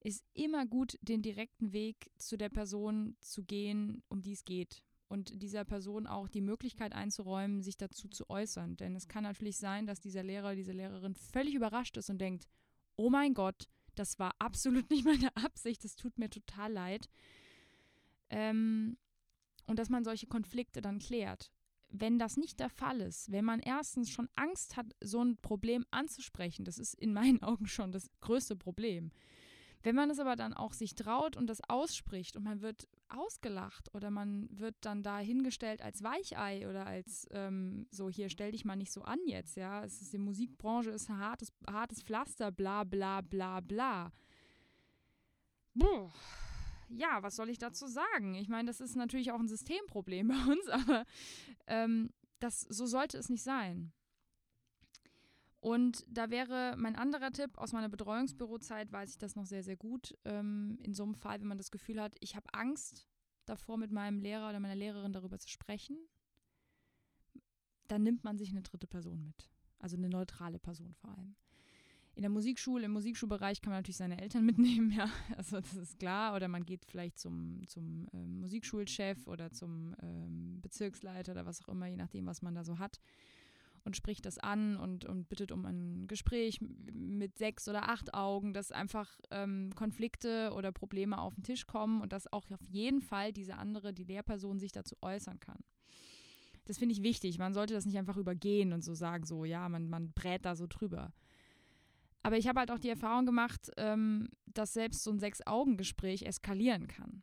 ist 0.00 0.24
immer 0.34 0.66
gut, 0.66 0.98
den 1.00 1.22
direkten 1.22 1.72
Weg 1.72 2.10
zu 2.18 2.36
der 2.36 2.50
Person 2.50 3.16
zu 3.20 3.42
gehen, 3.44 4.02
um 4.08 4.20
die 4.20 4.32
es 4.32 4.44
geht. 4.44 4.82
Und 5.12 5.42
dieser 5.42 5.66
Person 5.66 6.06
auch 6.06 6.26
die 6.26 6.40
Möglichkeit 6.40 6.94
einzuräumen, 6.94 7.60
sich 7.60 7.76
dazu 7.76 8.08
zu 8.08 8.30
äußern. 8.30 8.78
Denn 8.78 8.96
es 8.96 9.08
kann 9.08 9.24
natürlich 9.24 9.58
sein, 9.58 9.84
dass 9.86 10.00
dieser 10.00 10.22
Lehrer, 10.22 10.54
diese 10.54 10.72
Lehrerin 10.72 11.14
völlig 11.14 11.54
überrascht 11.54 11.98
ist 11.98 12.08
und 12.08 12.18
denkt, 12.18 12.48
oh 12.96 13.10
mein 13.10 13.34
Gott, 13.34 13.68
das 13.94 14.18
war 14.18 14.34
absolut 14.38 14.88
nicht 14.90 15.04
meine 15.04 15.36
Absicht, 15.36 15.84
das 15.84 15.96
tut 15.96 16.18
mir 16.18 16.30
total 16.30 16.72
leid. 16.72 17.10
Ähm, 18.30 18.96
und 19.66 19.78
dass 19.78 19.90
man 19.90 20.02
solche 20.02 20.28
Konflikte 20.28 20.80
dann 20.80 20.98
klärt. 20.98 21.52
Wenn 21.90 22.18
das 22.18 22.38
nicht 22.38 22.58
der 22.58 22.70
Fall 22.70 23.02
ist, 23.02 23.30
wenn 23.30 23.44
man 23.44 23.60
erstens 23.60 24.08
schon 24.08 24.30
Angst 24.34 24.78
hat, 24.78 24.86
so 25.02 25.22
ein 25.22 25.36
Problem 25.36 25.84
anzusprechen, 25.90 26.64
das 26.64 26.78
ist 26.78 26.94
in 26.94 27.12
meinen 27.12 27.42
Augen 27.42 27.66
schon 27.66 27.92
das 27.92 28.10
größte 28.22 28.56
Problem. 28.56 29.10
Wenn 29.82 29.94
man 29.94 30.10
es 30.10 30.18
aber 30.18 30.36
dann 30.36 30.54
auch 30.54 30.72
sich 30.72 30.94
traut 30.94 31.36
und 31.36 31.48
das 31.48 31.60
ausspricht 31.68 32.36
und 32.36 32.44
man 32.44 32.62
wird 32.62 32.88
ausgelacht 33.08 33.94
oder 33.94 34.10
man 34.10 34.48
wird 34.50 34.76
dann 34.80 35.02
da 35.02 35.18
hingestellt 35.18 35.82
als 35.82 36.02
Weichei 36.02 36.68
oder 36.68 36.86
als 36.86 37.26
ähm, 37.30 37.86
so, 37.90 38.08
hier 38.08 38.28
stell 38.28 38.52
dich 38.52 38.64
mal 38.64 38.76
nicht 38.76 38.92
so 38.92 39.02
an 39.02 39.18
jetzt, 39.26 39.56
ja. 39.56 39.84
Es 39.84 40.00
ist 40.00 40.12
die 40.12 40.18
Musikbranche 40.18 40.90
ist 40.90 41.10
ein 41.10 41.18
hartes, 41.18 41.52
hartes 41.68 42.02
Pflaster, 42.02 42.50
bla 42.50 42.84
bla 42.84 43.20
bla 43.20 43.60
bla. 43.60 44.12
Boah 45.74 46.12
ja, 46.96 47.22
was 47.22 47.36
soll 47.36 47.48
ich 47.48 47.58
dazu 47.58 47.86
sagen? 47.86 48.34
Ich 48.34 48.48
meine, 48.48 48.66
das 48.66 48.80
ist 48.80 48.96
natürlich 48.96 49.32
auch 49.32 49.40
ein 49.40 49.48
Systemproblem 49.48 50.28
bei 50.46 50.52
uns, 50.52 50.68
aber 50.68 51.04
ähm, 51.66 52.10
das, 52.38 52.60
so 52.60 52.86
sollte 52.86 53.18
es 53.18 53.28
nicht 53.28 53.42
sein. 53.42 53.92
Und 55.62 56.04
da 56.08 56.28
wäre 56.28 56.74
mein 56.76 56.96
anderer 56.96 57.30
Tipp 57.30 57.56
aus 57.56 57.72
meiner 57.72 57.88
Betreuungsbürozeit, 57.88 58.90
weiß 58.90 59.10
ich 59.10 59.18
das 59.18 59.36
noch 59.36 59.46
sehr, 59.46 59.62
sehr 59.62 59.76
gut. 59.76 60.18
Ähm, 60.24 60.76
in 60.82 60.92
so 60.92 61.04
einem 61.04 61.14
Fall, 61.14 61.40
wenn 61.40 61.46
man 61.46 61.56
das 61.56 61.70
Gefühl 61.70 62.02
hat, 62.02 62.16
ich 62.18 62.34
habe 62.34 62.52
Angst 62.52 63.06
davor, 63.46 63.78
mit 63.78 63.92
meinem 63.92 64.18
Lehrer 64.18 64.48
oder 64.48 64.58
meiner 64.58 64.74
Lehrerin 64.74 65.12
darüber 65.12 65.38
zu 65.38 65.48
sprechen, 65.48 65.96
dann 67.86 68.02
nimmt 68.02 68.24
man 68.24 68.38
sich 68.38 68.50
eine 68.50 68.62
dritte 68.62 68.88
Person 68.88 69.22
mit. 69.22 69.52
Also 69.78 69.96
eine 69.96 70.08
neutrale 70.08 70.58
Person 70.58 70.94
vor 70.94 71.10
allem. 71.10 71.36
in 72.16 72.22
der 72.22 72.30
Musikschule, 72.30 72.86
im 72.86 72.92
Musikschulbereich 72.92 73.62
kann 73.62 73.70
man 73.70 73.78
natürlich 73.78 73.98
seine 73.98 74.20
Eltern 74.20 74.44
mitnehmen, 74.44 74.90
ja, 74.90 75.08
also 75.36 75.60
das 75.60 75.76
ist 75.76 76.00
klar. 76.00 76.34
Oder 76.34 76.48
man 76.48 76.66
geht 76.66 76.84
vielleicht 76.84 77.20
zum, 77.20 77.62
zum 77.68 78.08
ähm, 78.12 78.40
Musikschulchef 78.40 79.28
oder 79.28 79.52
zum 79.52 79.94
ähm, 80.02 80.60
Bezirksleiter 80.60 81.30
oder 81.32 81.46
was 81.46 81.62
auch 81.62 81.68
immer, 81.68 81.86
je 81.86 81.96
nachdem, 81.96 82.26
was 82.26 82.42
man 82.42 82.56
da 82.56 82.64
so 82.64 82.80
hat 82.80 83.00
und 83.84 83.96
spricht 83.96 84.24
das 84.26 84.38
an 84.38 84.76
und, 84.76 85.04
und 85.04 85.28
bittet 85.28 85.50
um 85.52 85.64
ein 85.66 86.06
Gespräch 86.06 86.60
mit 86.60 87.38
sechs 87.38 87.68
oder 87.68 87.88
acht 87.88 88.14
Augen, 88.14 88.52
dass 88.52 88.70
einfach 88.70 89.18
ähm, 89.30 89.70
Konflikte 89.74 90.52
oder 90.54 90.72
Probleme 90.72 91.18
auf 91.18 91.34
den 91.34 91.42
Tisch 91.42 91.66
kommen 91.66 92.00
und 92.00 92.12
dass 92.12 92.32
auch 92.32 92.50
auf 92.50 92.64
jeden 92.68 93.00
Fall 93.00 93.32
diese 93.32 93.56
andere, 93.56 93.92
die 93.92 94.04
Lehrperson, 94.04 94.58
sich 94.58 94.72
dazu 94.72 94.96
äußern 95.02 95.40
kann. 95.40 95.58
Das 96.64 96.78
finde 96.78 96.94
ich 96.94 97.02
wichtig. 97.02 97.38
Man 97.38 97.54
sollte 97.54 97.74
das 97.74 97.86
nicht 97.86 97.98
einfach 97.98 98.16
übergehen 98.16 98.72
und 98.72 98.82
so 98.82 98.94
sagen, 98.94 99.24
so, 99.24 99.44
ja, 99.44 99.68
man, 99.68 99.88
man 99.88 100.12
brät 100.12 100.44
da 100.44 100.54
so 100.54 100.66
drüber. 100.68 101.12
Aber 102.22 102.38
ich 102.38 102.46
habe 102.46 102.60
halt 102.60 102.70
auch 102.70 102.78
die 102.78 102.88
Erfahrung 102.88 103.26
gemacht, 103.26 103.70
ähm, 103.76 104.28
dass 104.46 104.72
selbst 104.72 105.02
so 105.02 105.10
ein 105.10 105.18
Sechs-Augen-Gespräch 105.18 106.22
eskalieren 106.22 106.86
kann. 106.86 107.22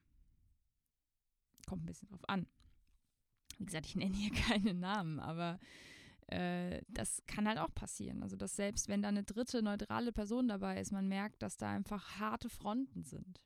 Kommt 1.67 1.83
ein 1.83 1.85
bisschen 1.85 2.09
drauf 2.09 2.27
an. 2.27 2.47
Wie 3.57 3.65
gesagt, 3.65 3.85
ich 3.85 3.95
nenne 3.95 4.15
hier 4.15 4.31
keine 4.47 4.73
Namen, 4.73 5.19
aber 5.19 5.57
äh, 6.31 6.81
das 6.87 7.23
kann 7.27 7.47
halt 7.47 7.57
auch 7.57 7.73
passieren. 7.73 8.21
Also, 8.21 8.35
dass 8.35 8.55
selbst 8.55 8.87
wenn 8.87 9.01
da 9.01 9.09
eine 9.09 9.23
dritte 9.23 9.61
neutrale 9.61 10.11
Person 10.11 10.47
dabei 10.47 10.79
ist, 10.79 10.91
man 10.91 11.07
merkt, 11.07 11.41
dass 11.41 11.57
da 11.57 11.69
einfach 11.69 12.19
harte 12.19 12.49
Fronten 12.49 13.03
sind. 13.03 13.41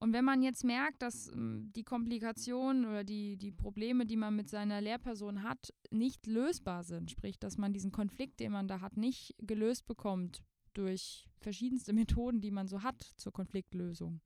Und 0.00 0.12
wenn 0.12 0.24
man 0.24 0.42
jetzt 0.42 0.64
merkt, 0.64 1.02
dass 1.02 1.28
ähm, 1.28 1.72
die 1.74 1.82
Komplikationen 1.82 2.84
oder 2.84 3.04
die, 3.04 3.36
die 3.36 3.50
Probleme, 3.50 4.06
die 4.06 4.16
man 4.16 4.36
mit 4.36 4.48
seiner 4.48 4.80
Lehrperson 4.80 5.42
hat, 5.42 5.74
nicht 5.90 6.26
lösbar 6.26 6.84
sind, 6.84 7.10
sprich, 7.10 7.38
dass 7.38 7.58
man 7.58 7.72
diesen 7.72 7.90
Konflikt, 7.90 8.38
den 8.38 8.52
man 8.52 8.68
da 8.68 8.80
hat, 8.80 8.96
nicht 8.96 9.34
gelöst 9.38 9.86
bekommt 9.86 10.44
durch 10.74 11.26
verschiedenste 11.40 11.92
Methoden, 11.94 12.40
die 12.40 12.50
man 12.50 12.68
so 12.68 12.82
hat 12.82 13.02
zur 13.16 13.32
Konfliktlösung, 13.32 14.20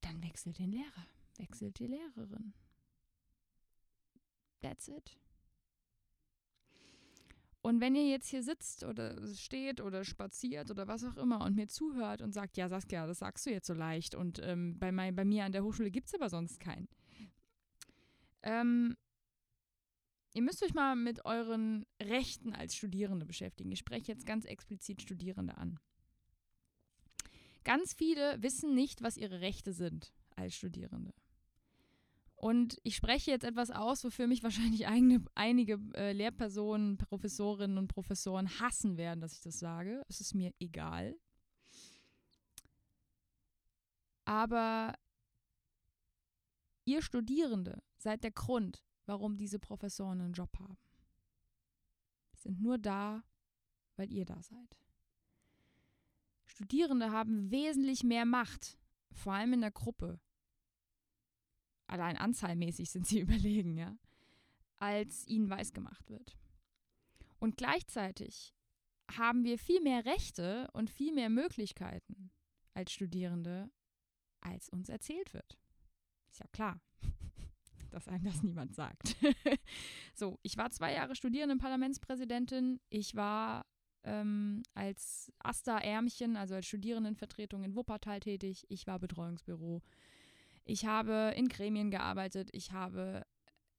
dann 0.00 0.22
wechselt 0.22 0.58
den 0.58 0.70
Lehrer, 0.70 1.06
wechselt 1.36 1.78
die 1.78 1.86
Lehrerin. 1.88 2.54
That's 4.62 4.88
it. 4.88 5.18
Und 7.62 7.80
wenn 7.80 7.94
ihr 7.94 8.08
jetzt 8.08 8.28
hier 8.28 8.42
sitzt 8.42 8.82
oder 8.82 9.24
steht 9.36 9.80
oder 9.80 10.04
spaziert 10.04 10.70
oder 10.72 10.88
was 10.88 11.04
auch 11.04 11.16
immer 11.16 11.44
und 11.44 11.54
mir 11.54 11.68
zuhört 11.68 12.20
und 12.20 12.32
sagt, 12.32 12.56
ja 12.56 12.68
Saskia, 12.68 13.06
das 13.06 13.20
sagst 13.20 13.46
du 13.46 13.50
jetzt 13.50 13.68
so 13.68 13.74
leicht 13.74 14.16
und 14.16 14.40
ähm, 14.42 14.78
bei, 14.80 14.90
mein, 14.90 15.14
bei 15.14 15.24
mir 15.24 15.44
an 15.44 15.52
der 15.52 15.62
Hochschule 15.62 15.92
gibt 15.92 16.08
es 16.08 16.14
aber 16.14 16.28
sonst 16.28 16.58
keinen. 16.58 16.88
Ähm, 18.42 18.96
ihr 20.34 20.42
müsst 20.42 20.64
euch 20.64 20.74
mal 20.74 20.96
mit 20.96 21.24
euren 21.24 21.86
Rechten 22.02 22.52
als 22.52 22.74
Studierende 22.74 23.26
beschäftigen. 23.26 23.70
Ich 23.70 23.78
spreche 23.78 24.10
jetzt 24.10 24.26
ganz 24.26 24.44
explizit 24.44 25.00
Studierende 25.00 25.56
an. 25.56 25.78
Ganz 27.62 27.94
viele 27.94 28.42
wissen 28.42 28.74
nicht, 28.74 29.02
was 29.02 29.16
ihre 29.16 29.40
Rechte 29.40 29.72
sind 29.72 30.12
als 30.34 30.56
Studierende. 30.56 31.14
Und 32.42 32.80
ich 32.82 32.96
spreche 32.96 33.30
jetzt 33.30 33.44
etwas 33.44 33.70
aus, 33.70 34.02
wofür 34.02 34.26
mich 34.26 34.42
wahrscheinlich 34.42 34.88
eigene, 34.88 35.24
einige 35.36 35.78
äh, 35.94 36.12
Lehrpersonen, 36.12 36.98
Professorinnen 36.98 37.78
und 37.78 37.86
Professoren 37.86 38.58
hassen 38.58 38.96
werden, 38.96 39.20
dass 39.20 39.34
ich 39.34 39.40
das 39.40 39.60
sage. 39.60 40.02
Es 40.08 40.20
ist 40.20 40.34
mir 40.34 40.52
egal. 40.58 41.16
Aber 44.24 44.92
ihr 46.84 47.00
Studierende 47.00 47.80
seid 47.96 48.24
der 48.24 48.32
Grund, 48.32 48.82
warum 49.06 49.36
diese 49.36 49.60
Professoren 49.60 50.20
einen 50.20 50.32
Job 50.32 50.58
haben. 50.58 50.78
Sind 52.34 52.60
nur 52.60 52.76
da, 52.76 53.22
weil 53.94 54.12
ihr 54.12 54.24
da 54.24 54.42
seid. 54.42 54.80
Studierende 56.44 57.12
haben 57.12 57.52
wesentlich 57.52 58.02
mehr 58.02 58.24
Macht, 58.24 58.80
vor 59.12 59.32
allem 59.32 59.52
in 59.52 59.60
der 59.60 59.70
Gruppe, 59.70 60.18
allein 61.86 62.16
anzahlmäßig 62.16 62.90
sind 62.90 63.06
sie 63.06 63.20
überlegen, 63.20 63.76
ja, 63.76 63.96
als 64.78 65.26
ihnen 65.26 65.50
weisgemacht 65.50 66.08
wird. 66.10 66.36
Und 67.38 67.56
gleichzeitig 67.56 68.54
haben 69.16 69.44
wir 69.44 69.58
viel 69.58 69.80
mehr 69.80 70.04
Rechte 70.04 70.68
und 70.72 70.90
viel 70.90 71.12
mehr 71.12 71.28
Möglichkeiten 71.28 72.30
als 72.74 72.92
Studierende, 72.92 73.70
als 74.40 74.68
uns 74.68 74.88
erzählt 74.88 75.34
wird. 75.34 75.58
Ist 76.30 76.40
ja 76.40 76.46
klar, 76.52 76.80
dass 77.90 78.08
einem 78.08 78.24
das 78.24 78.42
niemand 78.42 78.74
sagt. 78.74 79.16
so, 80.14 80.38
ich 80.42 80.56
war 80.56 80.70
zwei 80.70 80.94
Jahre 80.94 81.14
Studierende 81.14 81.56
Parlamentspräsidentin. 81.56 82.80
Ich 82.88 83.14
war 83.14 83.66
ähm, 84.04 84.62
als 84.74 85.32
Asta-Ärmchen, 85.40 86.36
also 86.36 86.54
als 86.54 86.66
Studierendenvertretung 86.66 87.64
in 87.64 87.74
Wuppertal 87.74 88.20
tätig. 88.20 88.66
Ich 88.68 88.86
war 88.86 88.98
Betreuungsbüro. 88.98 89.82
Ich 90.64 90.86
habe 90.86 91.32
in 91.36 91.48
Gremien 91.48 91.90
gearbeitet. 91.90 92.50
Ich 92.52 92.72
habe 92.72 93.26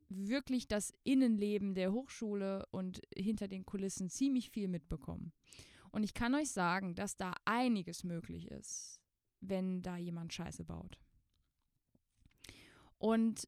wirklich 0.10 0.68
das 0.68 0.94
Innenleben 1.04 1.76
der 1.76 1.92
Hochschule 1.92 2.66
und 2.72 3.02
hinter 3.16 3.48
den 3.48 3.66
Kulissen 3.66 4.10
ziemlich 4.10 4.50
viel 4.50 4.68
mitbekommen. 4.68 5.32
Und 5.92 6.04
ich 6.04 6.14
kann 6.14 6.36
euch 6.36 6.52
sagen, 6.52 6.96
dass 6.96 7.16
da 7.16 7.34
einiges 7.46 8.04
möglich 8.04 8.50
ist, 8.50 9.00
wenn 9.42 9.82
da 9.82 9.98
jemand 9.98 10.34
Scheiße 10.34 10.66
baut. 10.66 11.00
Und 12.98 13.48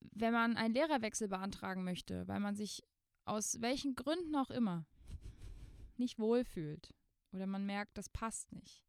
wenn 0.00 0.32
man 0.32 0.56
einen 0.56 0.74
Lehrerwechsel 0.74 1.28
beantragen 1.28 1.84
möchte, 1.84 2.26
weil 2.28 2.40
man 2.40 2.56
sich 2.56 2.82
aus 3.24 3.60
welchen 3.60 3.94
Gründen 3.94 4.36
auch 4.36 4.50
immer 4.50 4.86
nicht 5.96 6.18
wohlfühlt 6.18 6.94
oder 7.32 7.46
man 7.46 7.66
merkt, 7.66 7.98
das 7.98 8.08
passt 8.08 8.52
nicht, 8.52 8.84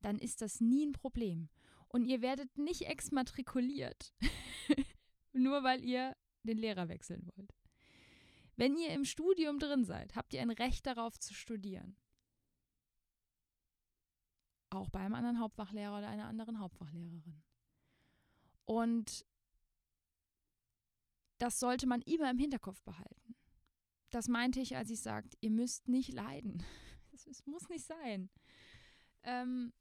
dann 0.00 0.18
ist 0.18 0.40
das 0.42 0.60
nie 0.60 0.86
ein 0.86 0.92
Problem 0.92 1.48
und 1.92 2.04
ihr 2.06 2.22
werdet 2.22 2.56
nicht 2.56 2.82
exmatrikuliert, 2.82 4.14
nur 5.32 5.62
weil 5.62 5.84
ihr 5.84 6.16
den 6.44 6.58
Lehrer 6.58 6.88
wechseln 6.88 7.28
wollt. 7.34 7.54
Wenn 8.56 8.76
ihr 8.76 8.90
im 8.90 9.04
Studium 9.04 9.58
drin 9.58 9.84
seid, 9.84 10.14
habt 10.14 10.32
ihr 10.32 10.40
ein 10.40 10.50
Recht 10.50 10.86
darauf 10.86 11.18
zu 11.18 11.34
studieren. 11.34 11.96
Auch 14.70 14.88
bei 14.90 15.00
einem 15.00 15.14
anderen 15.14 15.40
Hauptfachlehrer 15.40 15.98
oder 15.98 16.08
einer 16.08 16.26
anderen 16.26 16.60
Hauptfachlehrerin. 16.60 17.42
Und 18.66 19.26
das 21.38 21.58
sollte 21.58 21.86
man 21.86 22.02
immer 22.02 22.30
im 22.30 22.38
Hinterkopf 22.38 22.82
behalten. 22.82 23.34
Das 24.10 24.28
meinte 24.28 24.60
ich, 24.60 24.76
als 24.76 24.90
ich 24.90 25.00
sagte, 25.00 25.36
ihr 25.40 25.50
müsst 25.50 25.88
nicht 25.88 26.12
leiden. 26.12 26.62
Es 27.12 27.44
muss 27.44 27.68
nicht 27.68 27.84
sein. 27.84 28.30
Ähm, 29.24 29.74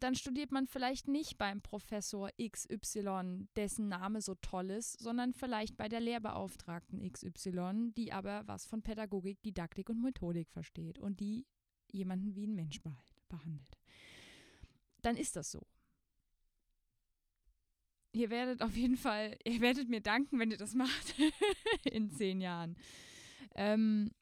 dann 0.00 0.14
studiert 0.14 0.52
man 0.52 0.66
vielleicht 0.66 1.08
nicht 1.08 1.38
beim 1.38 1.60
Professor 1.60 2.30
XY, 2.38 3.48
dessen 3.56 3.88
Name 3.88 4.20
so 4.20 4.34
toll 4.34 4.70
ist, 4.70 5.00
sondern 5.00 5.32
vielleicht 5.32 5.76
bei 5.76 5.88
der 5.88 6.00
Lehrbeauftragten 6.00 7.00
XY, 7.10 7.92
die 7.96 8.12
aber 8.12 8.42
was 8.46 8.66
von 8.66 8.82
Pädagogik, 8.82 9.42
Didaktik 9.42 9.88
und 9.88 10.02
Methodik 10.02 10.50
versteht 10.50 10.98
und 10.98 11.20
die 11.20 11.46
jemanden 11.90 12.34
wie 12.34 12.46
ein 12.46 12.54
Mensch 12.54 12.80
behandelt. 13.28 13.78
Dann 15.02 15.16
ist 15.16 15.36
das 15.36 15.50
so. 15.50 15.66
Ihr 18.12 18.30
werdet 18.30 18.62
auf 18.62 18.76
jeden 18.76 18.96
Fall, 18.96 19.36
ihr 19.44 19.60
werdet 19.60 19.88
mir 19.88 20.00
danken, 20.00 20.38
wenn 20.38 20.50
ihr 20.50 20.56
das 20.56 20.74
macht 20.74 21.14
in 21.84 22.10
zehn 22.10 22.40
Jahren. 22.40 22.76
Ähm, 23.56 24.12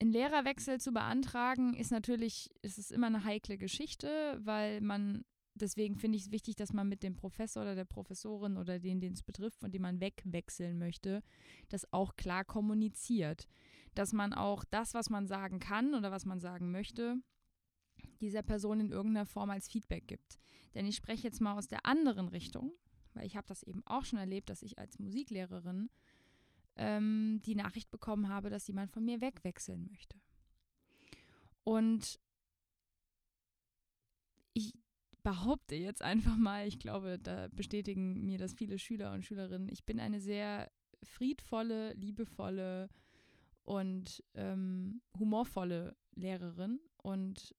einen 0.00 0.12
Lehrerwechsel 0.12 0.80
zu 0.80 0.92
beantragen, 0.92 1.74
ist 1.74 1.90
natürlich, 1.90 2.50
ist 2.62 2.78
es 2.78 2.90
immer 2.90 3.06
eine 3.06 3.24
heikle 3.24 3.56
Geschichte, 3.56 4.38
weil 4.42 4.80
man, 4.80 5.24
deswegen 5.54 5.96
finde 5.96 6.16
ich 6.16 6.24
es 6.24 6.30
wichtig, 6.30 6.56
dass 6.56 6.72
man 6.72 6.88
mit 6.88 7.02
dem 7.02 7.16
Professor 7.16 7.62
oder 7.62 7.74
der 7.74 7.84
Professorin 7.84 8.56
oder 8.56 8.78
den, 8.78 9.00
den 9.00 9.14
es 9.14 9.22
betrifft, 9.22 9.58
von 9.60 9.70
dem 9.70 9.82
man 9.82 10.00
wegwechseln 10.00 10.78
möchte, 10.78 11.22
das 11.68 11.90
auch 11.92 12.16
klar 12.16 12.44
kommuniziert. 12.44 13.48
Dass 13.94 14.12
man 14.12 14.34
auch 14.34 14.64
das, 14.64 14.92
was 14.92 15.08
man 15.08 15.26
sagen 15.26 15.58
kann 15.58 15.94
oder 15.94 16.10
was 16.10 16.26
man 16.26 16.40
sagen 16.40 16.70
möchte, 16.70 17.16
dieser 18.20 18.42
Person 18.42 18.80
in 18.80 18.92
irgendeiner 18.92 19.26
Form 19.26 19.50
als 19.50 19.68
Feedback 19.68 20.06
gibt. 20.06 20.38
Denn 20.74 20.86
ich 20.86 20.96
spreche 20.96 21.24
jetzt 21.24 21.40
mal 21.40 21.56
aus 21.56 21.68
der 21.68 21.86
anderen 21.86 22.28
Richtung, 22.28 22.72
weil 23.14 23.26
ich 23.26 23.36
habe 23.36 23.46
das 23.46 23.62
eben 23.62 23.82
auch 23.86 24.04
schon 24.04 24.18
erlebt, 24.18 24.50
dass 24.50 24.62
ich 24.62 24.78
als 24.78 24.98
Musiklehrerin 24.98 25.88
ähm, 26.76 27.40
die 27.44 27.54
Nachricht 27.54 27.90
bekommen 27.90 28.28
habe, 28.28 28.50
dass 28.50 28.66
jemand 28.66 28.90
von 28.90 29.04
mir 29.04 29.20
wegwechseln 29.20 29.86
möchte. 29.90 30.18
Und 31.64 32.20
ich 34.52 34.72
behaupte 35.22 35.74
jetzt 35.74 36.02
einfach 36.02 36.36
mal, 36.36 36.66
ich 36.66 36.78
glaube, 36.78 37.18
da 37.18 37.48
bestätigen 37.48 38.24
mir 38.24 38.38
das 38.38 38.54
viele 38.54 38.78
Schüler 38.78 39.12
und 39.12 39.24
Schülerinnen, 39.24 39.68
ich 39.68 39.84
bin 39.84 39.98
eine 39.98 40.20
sehr 40.20 40.70
friedvolle, 41.02 41.92
liebevolle 41.94 42.88
und 43.62 44.22
ähm, 44.34 45.02
humorvolle 45.18 45.96
Lehrerin 46.14 46.80
und 47.02 47.54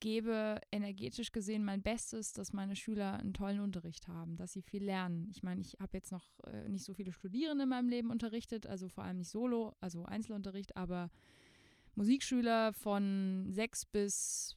gebe 0.00 0.60
energetisch 0.72 1.32
gesehen 1.32 1.64
mein 1.64 1.82
Bestes, 1.82 2.32
dass 2.32 2.52
meine 2.52 2.74
Schüler 2.74 3.18
einen 3.18 3.34
tollen 3.34 3.60
Unterricht 3.60 4.08
haben, 4.08 4.36
dass 4.36 4.52
sie 4.52 4.62
viel 4.62 4.84
lernen. 4.84 5.28
Ich 5.30 5.42
meine, 5.42 5.60
ich 5.60 5.76
habe 5.78 5.96
jetzt 5.96 6.10
noch 6.10 6.26
äh, 6.46 6.68
nicht 6.68 6.84
so 6.84 6.94
viele 6.94 7.12
Studierende 7.12 7.64
in 7.64 7.70
meinem 7.70 7.88
Leben 7.88 8.10
unterrichtet, 8.10 8.66
also 8.66 8.88
vor 8.88 9.04
allem 9.04 9.18
nicht 9.18 9.30
solo, 9.30 9.76
also 9.80 10.04
Einzelunterricht, 10.04 10.76
aber 10.76 11.10
Musikschüler 11.94 12.72
von 12.72 13.46
sechs 13.50 13.84
bis 13.84 14.56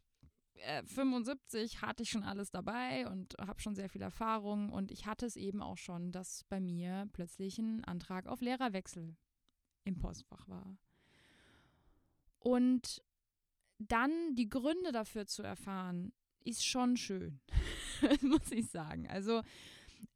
äh, 0.55 0.83
75 0.83 1.81
hatte 1.81 2.03
ich 2.03 2.09
schon 2.09 2.23
alles 2.23 2.51
dabei 2.51 3.07
und 3.07 3.35
habe 3.39 3.59
schon 3.59 3.75
sehr 3.75 3.89
viel 3.89 4.01
Erfahrung 4.01 4.69
und 4.69 4.91
ich 4.91 5.05
hatte 5.05 5.25
es 5.25 5.35
eben 5.35 5.61
auch 5.61 5.77
schon, 5.77 6.11
dass 6.11 6.45
bei 6.45 6.59
mir 6.59 7.09
plötzlich 7.11 7.59
ein 7.59 7.83
Antrag 7.83 8.27
auf 8.27 8.41
Lehrerwechsel 8.41 9.15
im 9.83 9.97
Postfach 9.97 10.47
war. 10.47 10.77
Und 12.39 13.01
dann 13.79 14.35
die 14.35 14.49
Gründe 14.49 14.91
dafür 14.91 15.25
zu 15.25 15.43
erfahren, 15.43 16.13
ist 16.43 16.65
schon 16.65 16.97
schön, 16.97 17.39
muss 18.21 18.51
ich 18.51 18.69
sagen. 18.69 19.07
Also 19.07 19.41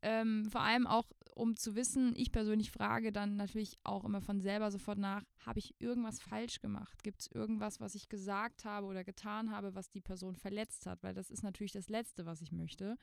ähm, 0.01 0.45
vor 0.49 0.61
allem 0.61 0.87
auch, 0.87 1.05
um 1.35 1.55
zu 1.55 1.75
wissen, 1.75 2.13
ich 2.15 2.31
persönlich 2.31 2.71
frage 2.71 3.11
dann 3.11 3.37
natürlich 3.37 3.77
auch 3.83 4.03
immer 4.03 4.21
von 4.21 4.41
selber 4.41 4.71
sofort 4.71 4.97
nach, 4.97 5.23
habe 5.45 5.59
ich 5.59 5.75
irgendwas 5.79 6.19
falsch 6.19 6.59
gemacht? 6.59 7.03
Gibt 7.03 7.21
es 7.21 7.31
irgendwas, 7.31 7.79
was 7.79 7.95
ich 7.95 8.09
gesagt 8.09 8.65
habe 8.65 8.87
oder 8.87 9.03
getan 9.03 9.51
habe, 9.51 9.75
was 9.75 9.89
die 9.89 10.01
Person 10.01 10.35
verletzt 10.35 10.85
hat? 10.85 11.03
Weil 11.03 11.13
das 11.13 11.29
ist 11.29 11.43
natürlich 11.43 11.71
das 11.71 11.89
Letzte, 11.89 12.25
was 12.25 12.41
ich 12.41 12.51
möchte. 12.51 12.97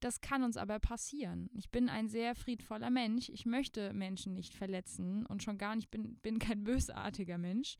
Das 0.00 0.20
kann 0.20 0.42
uns 0.42 0.56
aber 0.56 0.78
passieren. 0.78 1.50
Ich 1.52 1.70
bin 1.70 1.88
ein 1.88 2.08
sehr 2.08 2.34
friedvoller 2.34 2.90
Mensch. 2.90 3.28
Ich 3.28 3.44
möchte 3.44 3.92
Menschen 3.92 4.34
nicht 4.34 4.54
verletzen 4.54 5.26
und 5.26 5.42
schon 5.42 5.58
gar 5.58 5.76
nicht 5.76 5.90
bin, 5.90 6.16
bin 6.16 6.38
kein 6.38 6.64
bösartiger 6.64 7.38
Mensch. 7.38 7.78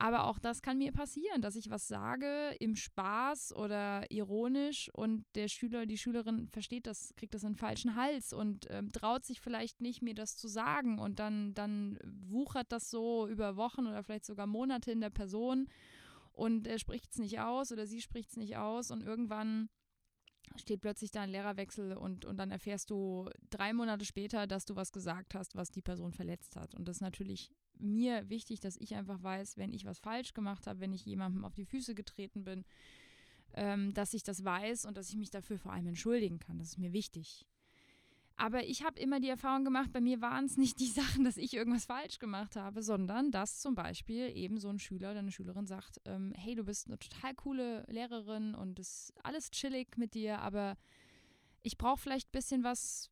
Aber 0.00 0.26
auch 0.26 0.38
das 0.38 0.62
kann 0.62 0.78
mir 0.78 0.92
passieren, 0.92 1.42
dass 1.42 1.56
ich 1.56 1.70
was 1.70 1.88
sage 1.88 2.54
im 2.60 2.76
Spaß 2.76 3.52
oder 3.56 4.08
ironisch 4.10 4.90
und 4.94 5.24
der 5.34 5.48
Schüler, 5.48 5.86
die 5.86 5.98
Schülerin 5.98 6.46
versteht 6.46 6.86
das, 6.86 7.12
kriegt 7.16 7.34
das 7.34 7.42
in 7.42 7.50
den 7.50 7.56
falschen 7.56 7.96
Hals 7.96 8.32
und 8.32 8.68
ähm, 8.70 8.92
traut 8.92 9.24
sich 9.24 9.40
vielleicht 9.40 9.80
nicht, 9.80 10.00
mir 10.00 10.14
das 10.14 10.36
zu 10.36 10.46
sagen. 10.46 11.00
Und 11.00 11.18
dann, 11.18 11.52
dann 11.54 11.98
wuchert 12.04 12.70
das 12.70 12.90
so 12.90 13.26
über 13.26 13.56
Wochen 13.56 13.88
oder 13.88 14.04
vielleicht 14.04 14.24
sogar 14.24 14.46
Monate 14.46 14.92
in 14.92 15.00
der 15.00 15.10
Person 15.10 15.68
und 16.30 16.68
er 16.68 16.78
spricht 16.78 17.10
es 17.10 17.18
nicht 17.18 17.40
aus 17.40 17.72
oder 17.72 17.84
sie 17.84 18.00
spricht 18.00 18.30
es 18.30 18.36
nicht 18.36 18.56
aus 18.56 18.92
und 18.92 19.02
irgendwann 19.02 19.68
steht 20.56 20.80
plötzlich 20.80 21.10
da 21.10 21.22
ein 21.22 21.30
Lehrerwechsel 21.30 21.96
und, 21.96 22.24
und 22.24 22.36
dann 22.36 22.50
erfährst 22.50 22.90
du 22.90 23.28
drei 23.50 23.72
Monate 23.72 24.04
später, 24.04 24.46
dass 24.46 24.64
du 24.64 24.76
was 24.76 24.92
gesagt 24.92 25.34
hast, 25.34 25.56
was 25.56 25.70
die 25.70 25.82
Person 25.82 26.12
verletzt 26.12 26.56
hat. 26.56 26.74
Und 26.74 26.88
das 26.88 26.98
ist 26.98 27.02
natürlich 27.02 27.52
mir 27.78 28.28
wichtig, 28.28 28.60
dass 28.60 28.76
ich 28.76 28.94
einfach 28.94 29.22
weiß, 29.22 29.56
wenn 29.56 29.72
ich 29.72 29.84
was 29.84 29.98
falsch 29.98 30.34
gemacht 30.34 30.66
habe, 30.66 30.80
wenn 30.80 30.92
ich 30.92 31.04
jemandem 31.04 31.44
auf 31.44 31.54
die 31.54 31.64
Füße 31.64 31.94
getreten 31.94 32.44
bin, 32.44 32.64
ähm, 33.54 33.94
dass 33.94 34.14
ich 34.14 34.22
das 34.22 34.44
weiß 34.44 34.84
und 34.84 34.96
dass 34.96 35.10
ich 35.10 35.16
mich 35.16 35.30
dafür 35.30 35.58
vor 35.58 35.72
allem 35.72 35.86
entschuldigen 35.86 36.38
kann. 36.38 36.58
Das 36.58 36.68
ist 36.68 36.78
mir 36.78 36.92
wichtig. 36.92 37.46
Aber 38.40 38.64
ich 38.64 38.84
habe 38.84 39.00
immer 39.00 39.18
die 39.18 39.28
Erfahrung 39.28 39.64
gemacht, 39.64 39.92
bei 39.92 40.00
mir 40.00 40.20
waren 40.20 40.44
es 40.44 40.56
nicht 40.56 40.78
die 40.78 40.86
Sachen, 41.00 41.24
dass 41.24 41.36
ich 41.36 41.54
irgendwas 41.54 41.86
falsch 41.86 42.20
gemacht 42.20 42.54
habe, 42.54 42.82
sondern 42.82 43.32
dass 43.32 43.60
zum 43.60 43.74
Beispiel 43.74 44.30
eben 44.34 44.58
so 44.58 44.68
ein 44.68 44.78
Schüler 44.78 45.10
oder 45.10 45.18
eine 45.18 45.32
Schülerin 45.32 45.66
sagt, 45.66 46.00
ähm, 46.04 46.32
hey, 46.36 46.54
du 46.54 46.62
bist 46.62 46.86
eine 46.86 46.98
total 46.98 47.34
coole 47.34 47.84
Lehrerin 47.88 48.54
und 48.54 48.78
es 48.78 49.10
ist 49.10 49.24
alles 49.24 49.50
chillig 49.50 49.98
mit 49.98 50.14
dir, 50.14 50.38
aber 50.38 50.76
ich 51.62 51.76
brauche 51.78 51.98
vielleicht 51.98 52.28
ein 52.28 52.32
bisschen 52.32 52.62
was, 52.62 53.10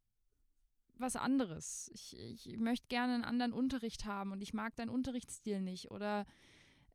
was 0.96 1.16
anderes. 1.16 1.90
Ich, 1.92 2.16
ich 2.16 2.56
möchte 2.56 2.86
gerne 2.86 3.14
einen 3.14 3.24
anderen 3.24 3.52
Unterricht 3.52 4.04
haben 4.04 4.30
und 4.30 4.42
ich 4.42 4.54
mag 4.54 4.76
deinen 4.76 4.90
Unterrichtsstil 4.90 5.60
nicht. 5.60 5.90
Oder 5.90 6.24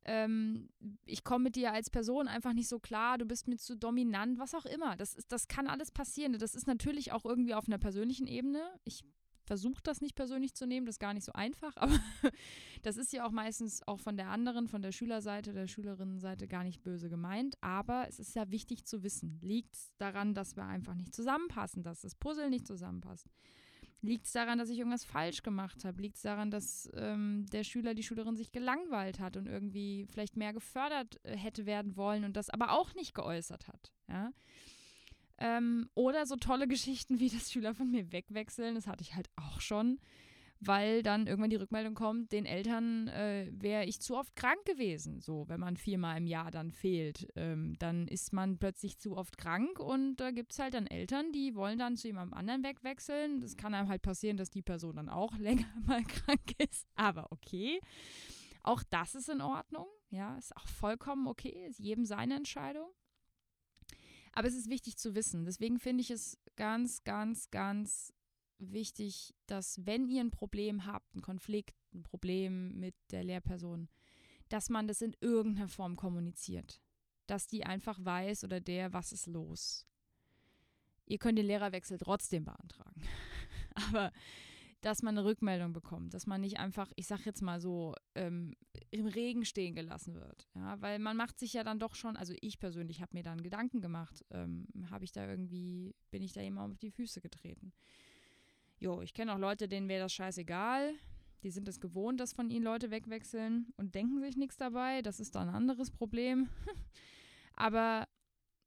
ähm, 0.06 0.70
ich 1.06 1.24
komme 1.24 1.46
mit 1.46 1.56
dir 1.56 1.74
als 1.74 1.90
Person 1.90 2.28
einfach 2.28 2.54
nicht 2.54 2.68
so 2.68 2.80
klar, 2.80 3.18
du 3.18 3.26
bist 3.26 3.48
mir 3.48 3.58
zu 3.58 3.76
dominant, 3.76 4.40
was 4.40 4.56
auch 4.56 4.66
immer. 4.66 4.96
Das, 4.96 5.14
ist, 5.14 5.32
das 5.32 5.48
kann 5.48 5.68
alles 5.68 5.92
passieren. 5.92 6.38
Das 6.38 6.56
ist 6.56 6.68
natürlich 6.68 7.12
auch 7.12 7.26
irgendwie 7.26 7.54
auf 7.54 7.68
einer 7.68 7.78
persönlichen 7.78 8.28
Ebene. 8.28 8.62
Ich 8.84 9.04
versuche 9.46 9.82
das 9.84 10.02
nicht 10.02 10.16
persönlich 10.16 10.54
zu 10.54 10.66
nehmen, 10.66 10.86
das 10.86 10.96
ist 10.96 11.00
gar 11.00 11.14
nicht 11.14 11.26
so 11.26 11.34
einfach, 11.34 11.76
aber 11.78 12.00
das 12.84 12.98
ist 12.98 13.12
ja 13.12 13.26
auch 13.26 13.32
meistens 13.32 13.86
auch 13.88 14.00
von 14.00 14.16
der 14.16 14.30
anderen, 14.30 14.68
von 14.68 14.82
der 14.82 14.92
Schülerseite, 14.92 15.54
der 15.54 15.68
Schülerinnenseite 15.68 16.48
gar 16.48 16.64
nicht 16.64 16.84
böse 16.84 17.10
gemeint. 17.10 17.58
Aber 17.62 18.08
es 18.08 18.20
ist 18.20 18.36
ja 18.36 18.50
wichtig 18.50 18.86
zu 18.86 19.04
wissen, 19.04 19.40
liegt 19.42 19.76
es 19.76 19.92
daran, 19.98 20.34
dass 20.34 20.56
wir 20.56 20.66
einfach 20.66 20.96
nicht 20.96 21.14
zusammenpassen, 21.14 21.84
dass 21.84 22.02
das 22.02 22.16
Puzzle 22.16 22.50
nicht 22.50 22.68
zusammenpasst. 22.68 23.28
Liegt 24.04 24.26
es 24.26 24.32
daran, 24.32 24.58
dass 24.58 24.70
ich 24.70 24.80
irgendwas 24.80 25.04
falsch 25.04 25.44
gemacht 25.44 25.86
habe? 25.86 26.02
Liegt 26.02 26.16
es 26.16 26.24
daran, 26.24 26.50
dass 26.50 26.90
ähm, 26.96 27.46
der 27.52 27.64
Schüler, 27.64 27.94
die 27.94 28.02
Schülerin 28.02 28.36
sich 28.36 28.52
gelangweilt 28.52 29.20
hat 29.20 29.38
und 29.38 29.48
irgendwie 29.48 30.08
vielleicht 30.12 30.38
mehr 30.38 30.54
gefördert 30.54 31.20
äh, 31.24 31.38
hätte 31.38 31.68
werden 31.68 31.96
wollen 31.96 32.24
und 32.24 32.36
das 32.36 32.50
aber 32.50 32.72
auch 32.72 32.96
nicht 32.96 33.14
geäußert 33.14 33.68
hat? 33.68 33.94
Ja? 34.08 34.32
Ähm, 35.38 35.88
oder 35.94 36.26
so 36.26 36.36
tolle 36.36 36.68
Geschichten 36.68 37.20
wie, 37.20 37.30
dass 37.30 37.52
Schüler 37.52 37.76
von 37.76 37.92
mir 37.92 38.12
wegwechseln, 38.12 38.74
das 38.74 38.88
hatte 38.88 39.04
ich 39.04 39.16
halt 39.16 39.30
auch 39.36 39.62
schon 39.62 40.00
weil 40.64 41.02
dann 41.02 41.26
irgendwann 41.26 41.50
die 41.50 41.56
Rückmeldung 41.56 41.96
kommt, 41.96 42.32
den 42.32 42.46
Eltern 42.46 43.08
äh, 43.08 43.52
wäre 43.52 43.86
ich 43.86 44.00
zu 44.00 44.16
oft 44.16 44.36
krank 44.36 44.64
gewesen. 44.66 45.20
So, 45.20 45.50
wenn 45.50 45.60
man 45.60 45.76
viermal 45.76 46.18
im 46.18 46.28
Jahr 46.28 46.52
dann 46.52 46.72
fehlt, 46.72 47.28
ähm, 47.36 47.76
dann 47.80 48.08
ist 48.08 48.32
man 48.32 48.60
plötzlich 48.60 49.00
zu 49.00 49.18
oft 49.18 49.40
krank 49.40 49.80
und 49.80 50.18
da 50.18 50.30
gibt 50.30 50.52
es 50.54 50.60
halt 50.60 50.76
dann 50.76 50.86
Eltern, 50.86 51.32
die 51.32 51.56
wollen 51.56 51.80
dann 51.80 51.98
zu 51.98 52.08
jemandem 52.08 52.38
anderen 52.38 52.64
wegwechseln. 52.64 53.42
Das 53.42 53.58
kann 53.58 53.74
einem 53.74 53.90
halt 53.90 54.04
passieren, 54.04 54.38
dass 54.38 54.52
die 54.52 54.62
Person 54.62 54.98
dann 54.98 55.10
auch 55.10 55.36
länger 55.38 55.66
mal 55.86 56.04
krank 56.04 56.54
ist, 56.60 56.86
aber 56.96 57.32
okay. 57.32 57.80
Auch 58.62 58.84
das 58.84 59.16
ist 59.16 59.30
in 59.30 59.42
Ordnung, 59.42 59.88
ja, 60.12 60.38
ist 60.38 60.56
auch 60.56 60.68
vollkommen 60.68 61.28
okay, 61.28 61.66
ist 61.68 61.80
jedem 61.80 62.06
seine 62.06 62.36
Entscheidung. 62.36 62.92
Aber 64.34 64.48
es 64.48 64.56
ist 64.56 64.70
wichtig 64.70 64.98
zu 64.98 65.16
wissen. 65.16 65.44
Deswegen 65.44 65.80
finde 65.80 66.02
ich 66.02 66.12
es 66.12 66.38
ganz, 66.56 67.04
ganz, 67.04 67.50
ganz 67.50 68.14
wichtig, 68.62 69.34
dass 69.48 69.86
wenn 69.86 70.08
ihr 70.08 70.22
ein 70.22 70.32
Problem 70.32 70.86
habt, 70.86 71.16
ein 71.16 71.22
Konflikt, 71.22 71.76
ein 71.94 72.04
Problem 72.04 72.80
mit 72.80 72.96
der 73.12 73.24
Lehrperson, 73.24 73.90
dass 74.50 74.70
man 74.70 74.88
das 74.88 75.02
in 75.02 75.16
irgendeiner 75.22 75.68
Form 75.68 75.96
kommuniziert. 75.96 76.82
Dass 77.28 77.48
die 77.48 77.66
einfach 77.66 78.04
weiß 78.04 78.44
oder 78.44 78.60
der, 78.60 78.94
was 78.94 79.12
ist 79.12 79.28
los. 79.28 79.86
Ihr 81.06 81.18
könnt 81.18 81.38
den 81.38 81.46
Lehrerwechsel 81.46 81.98
trotzdem 81.98 82.46
beantragen. 82.46 83.02
Aber 83.90 84.12
dass 84.82 85.04
man 85.04 85.18
eine 85.18 85.26
Rückmeldung 85.26 85.74
bekommt, 85.74 86.14
dass 86.14 86.26
man 86.26 86.42
nicht 86.42 86.60
einfach, 86.60 86.92
ich 86.96 87.08
sag 87.08 87.26
jetzt 87.26 87.42
mal 87.42 87.62
so, 87.62 87.94
ähm, 88.16 88.56
im 88.90 89.06
Regen 89.06 89.46
stehen 89.46 89.76
gelassen 89.76 90.16
wird. 90.16 90.48
Ja, 90.56 90.82
weil 90.82 90.98
man 90.98 91.16
macht 91.16 91.40
sich 91.40 91.54
ja 91.54 91.64
dann 91.64 91.80
doch 91.80 91.94
schon, 91.94 92.18
also 92.18 92.34
ich 92.42 92.60
persönlich 92.60 93.02
habe 93.02 93.16
mir 93.16 93.24
dann 93.24 93.44
Gedanken 93.44 93.82
gemacht, 93.82 94.26
ähm, 94.32 94.68
habe 94.90 95.04
ich 95.06 95.12
da 95.12 95.28
irgendwie, 95.28 95.96
bin 96.10 96.24
ich 96.24 96.34
da 96.34 96.42
jemand 96.42 96.74
auf 96.74 96.80
die 96.80 96.92
Füße 96.92 97.22
getreten. 97.22 97.74
Jo, 98.82 99.00
ich 99.04 99.14
kenne 99.14 99.36
auch 99.36 99.38
Leute, 99.38 99.68
denen 99.68 99.88
wäre 99.88 100.06
das 100.06 100.14
scheißegal. 100.14 100.96
Die 101.44 101.52
sind 101.52 101.68
es 101.68 101.80
gewohnt, 101.80 102.20
dass 102.20 102.34
von 102.34 102.50
ihnen 102.50 102.66
Leute 102.66 102.90
wegwechseln 102.90 103.68
und 103.78 103.94
denken 103.94 104.20
sich 104.22 104.36
nichts 104.36 104.58
dabei. 104.58 105.04
Das 105.04 105.20
ist 105.20 105.36
dann 105.36 105.50
ein 105.50 105.56
anderes 105.56 105.92
Problem. 105.92 106.50
Aber 107.54 108.08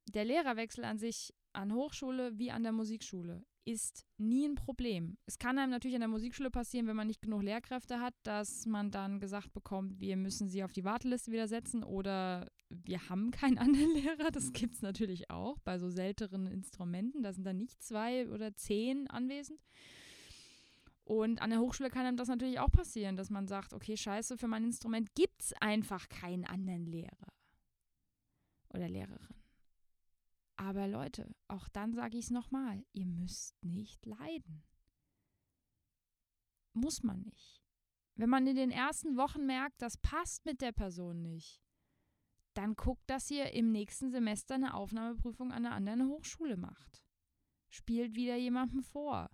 der 0.07 0.23
Lehrerwechsel 0.23 0.85
an 0.85 0.97
sich 0.97 1.33
an 1.51 1.73
Hochschule 1.73 2.39
wie 2.39 2.49
an 2.49 2.63
der 2.63 2.71
Musikschule 2.71 3.43
ist 3.65 4.05
nie 4.17 4.47
ein 4.47 4.55
Problem. 4.55 5.17
Es 5.25 5.37
kann 5.37 5.57
einem 5.57 5.71
natürlich 5.71 5.95
an 5.95 6.01
der 6.01 6.07
Musikschule 6.07 6.49
passieren, 6.49 6.87
wenn 6.87 6.95
man 6.95 7.07
nicht 7.07 7.21
genug 7.21 7.41
Lehrkräfte 7.41 7.99
hat, 7.99 8.13
dass 8.23 8.65
man 8.65 8.91
dann 8.91 9.19
gesagt 9.19 9.51
bekommt, 9.51 9.99
wir 9.99 10.15
müssen 10.15 10.47
sie 10.47 10.63
auf 10.63 10.71
die 10.71 10.85
Warteliste 10.85 11.31
wieder 11.31 11.49
setzen 11.49 11.83
oder 11.83 12.47
wir 12.69 13.09
haben 13.09 13.31
keinen 13.31 13.57
anderen 13.57 13.93
Lehrer. 13.93 14.31
Das 14.31 14.53
gibt 14.53 14.75
es 14.75 14.81
natürlich 14.81 15.29
auch 15.29 15.59
bei 15.59 15.77
so 15.77 15.89
seltenen 15.89 16.47
Instrumenten. 16.47 17.21
Da 17.21 17.33
sind 17.33 17.43
dann 17.43 17.57
nicht 17.57 17.83
zwei 17.83 18.29
oder 18.29 18.55
zehn 18.55 19.09
anwesend. 19.09 19.59
Und 21.05 21.39
an 21.39 21.51
der 21.51 21.59
Hochschule 21.59 21.91
kann 21.91 22.05
einem 22.05 22.17
das 22.17 22.27
natürlich 22.27 22.59
auch 22.59 22.71
passieren, 22.71 23.15
dass 23.15 23.29
man 23.29 23.47
sagt, 23.47 23.73
okay, 23.73 23.95
scheiße, 23.95 24.37
für 24.37 24.47
mein 24.47 24.63
Instrument 24.63 25.13
gibt 25.13 25.43
es 25.43 25.53
einfach 25.61 26.09
keinen 26.09 26.45
anderen 26.45 26.85
Lehrer 26.87 27.31
oder 28.69 28.89
Lehrerin. 28.89 29.35
Aber 30.57 30.87
Leute, 30.87 31.35
auch 31.47 31.69
dann 31.69 31.93
sage 31.93 32.17
ich 32.17 32.25
es 32.25 32.31
nochmal, 32.31 32.83
ihr 32.93 33.05
müsst 33.05 33.63
nicht 33.63 34.03
leiden. 34.05 34.63
Muss 36.73 37.03
man 37.03 37.21
nicht. 37.21 37.61
Wenn 38.15 38.29
man 38.29 38.47
in 38.47 38.55
den 38.55 38.71
ersten 38.71 39.15
Wochen 39.15 39.45
merkt, 39.45 39.81
das 39.83 39.97
passt 39.97 40.45
mit 40.45 40.61
der 40.61 40.71
Person 40.71 41.21
nicht, 41.21 41.61
dann 42.55 42.75
guckt, 42.75 43.07
dass 43.09 43.29
ihr 43.29 43.51
im 43.51 43.71
nächsten 43.71 44.09
Semester 44.09 44.55
eine 44.55 44.73
Aufnahmeprüfung 44.73 45.51
an 45.51 45.65
einer 45.65 45.75
anderen 45.75 46.07
Hochschule 46.07 46.57
macht. 46.57 47.03
Spielt 47.69 48.15
wieder 48.15 48.37
jemandem 48.37 48.81
vor 48.81 49.29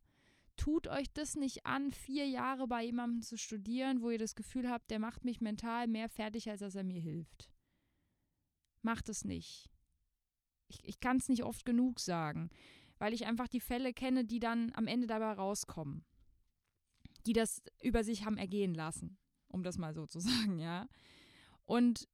tut 0.57 0.87
euch 0.87 1.11
das 1.13 1.35
nicht 1.35 1.65
an, 1.65 1.91
vier 1.91 2.27
Jahre 2.27 2.67
bei 2.67 2.83
jemandem 2.83 3.21
zu 3.21 3.37
studieren, 3.37 4.01
wo 4.01 4.09
ihr 4.09 4.19
das 4.19 4.35
Gefühl 4.35 4.69
habt, 4.69 4.91
der 4.91 4.99
macht 4.99 5.25
mich 5.25 5.41
mental 5.41 5.87
mehr 5.87 6.09
fertig, 6.09 6.49
als 6.49 6.59
dass 6.59 6.75
er 6.75 6.83
mir 6.83 6.99
hilft. 6.99 7.49
Macht 8.81 9.09
es 9.09 9.25
nicht. 9.25 9.69
Ich, 10.67 10.83
ich 10.83 10.99
kann 10.99 11.17
es 11.17 11.29
nicht 11.29 11.43
oft 11.43 11.65
genug 11.65 11.99
sagen, 11.99 12.49
weil 12.97 13.13
ich 13.13 13.25
einfach 13.25 13.47
die 13.47 13.59
Fälle 13.59 13.93
kenne, 13.93 14.25
die 14.25 14.39
dann 14.39 14.71
am 14.73 14.87
Ende 14.87 15.07
dabei 15.07 15.33
rauskommen. 15.33 16.05
Die 17.25 17.33
das 17.33 17.61
über 17.81 18.03
sich 18.03 18.25
haben 18.25 18.37
ergehen 18.37 18.73
lassen, 18.73 19.17
um 19.47 19.63
das 19.63 19.77
mal 19.77 19.93
so 19.93 20.05
zu 20.05 20.19
sagen, 20.21 20.59
ja. 20.59 20.87
Und 21.65 22.07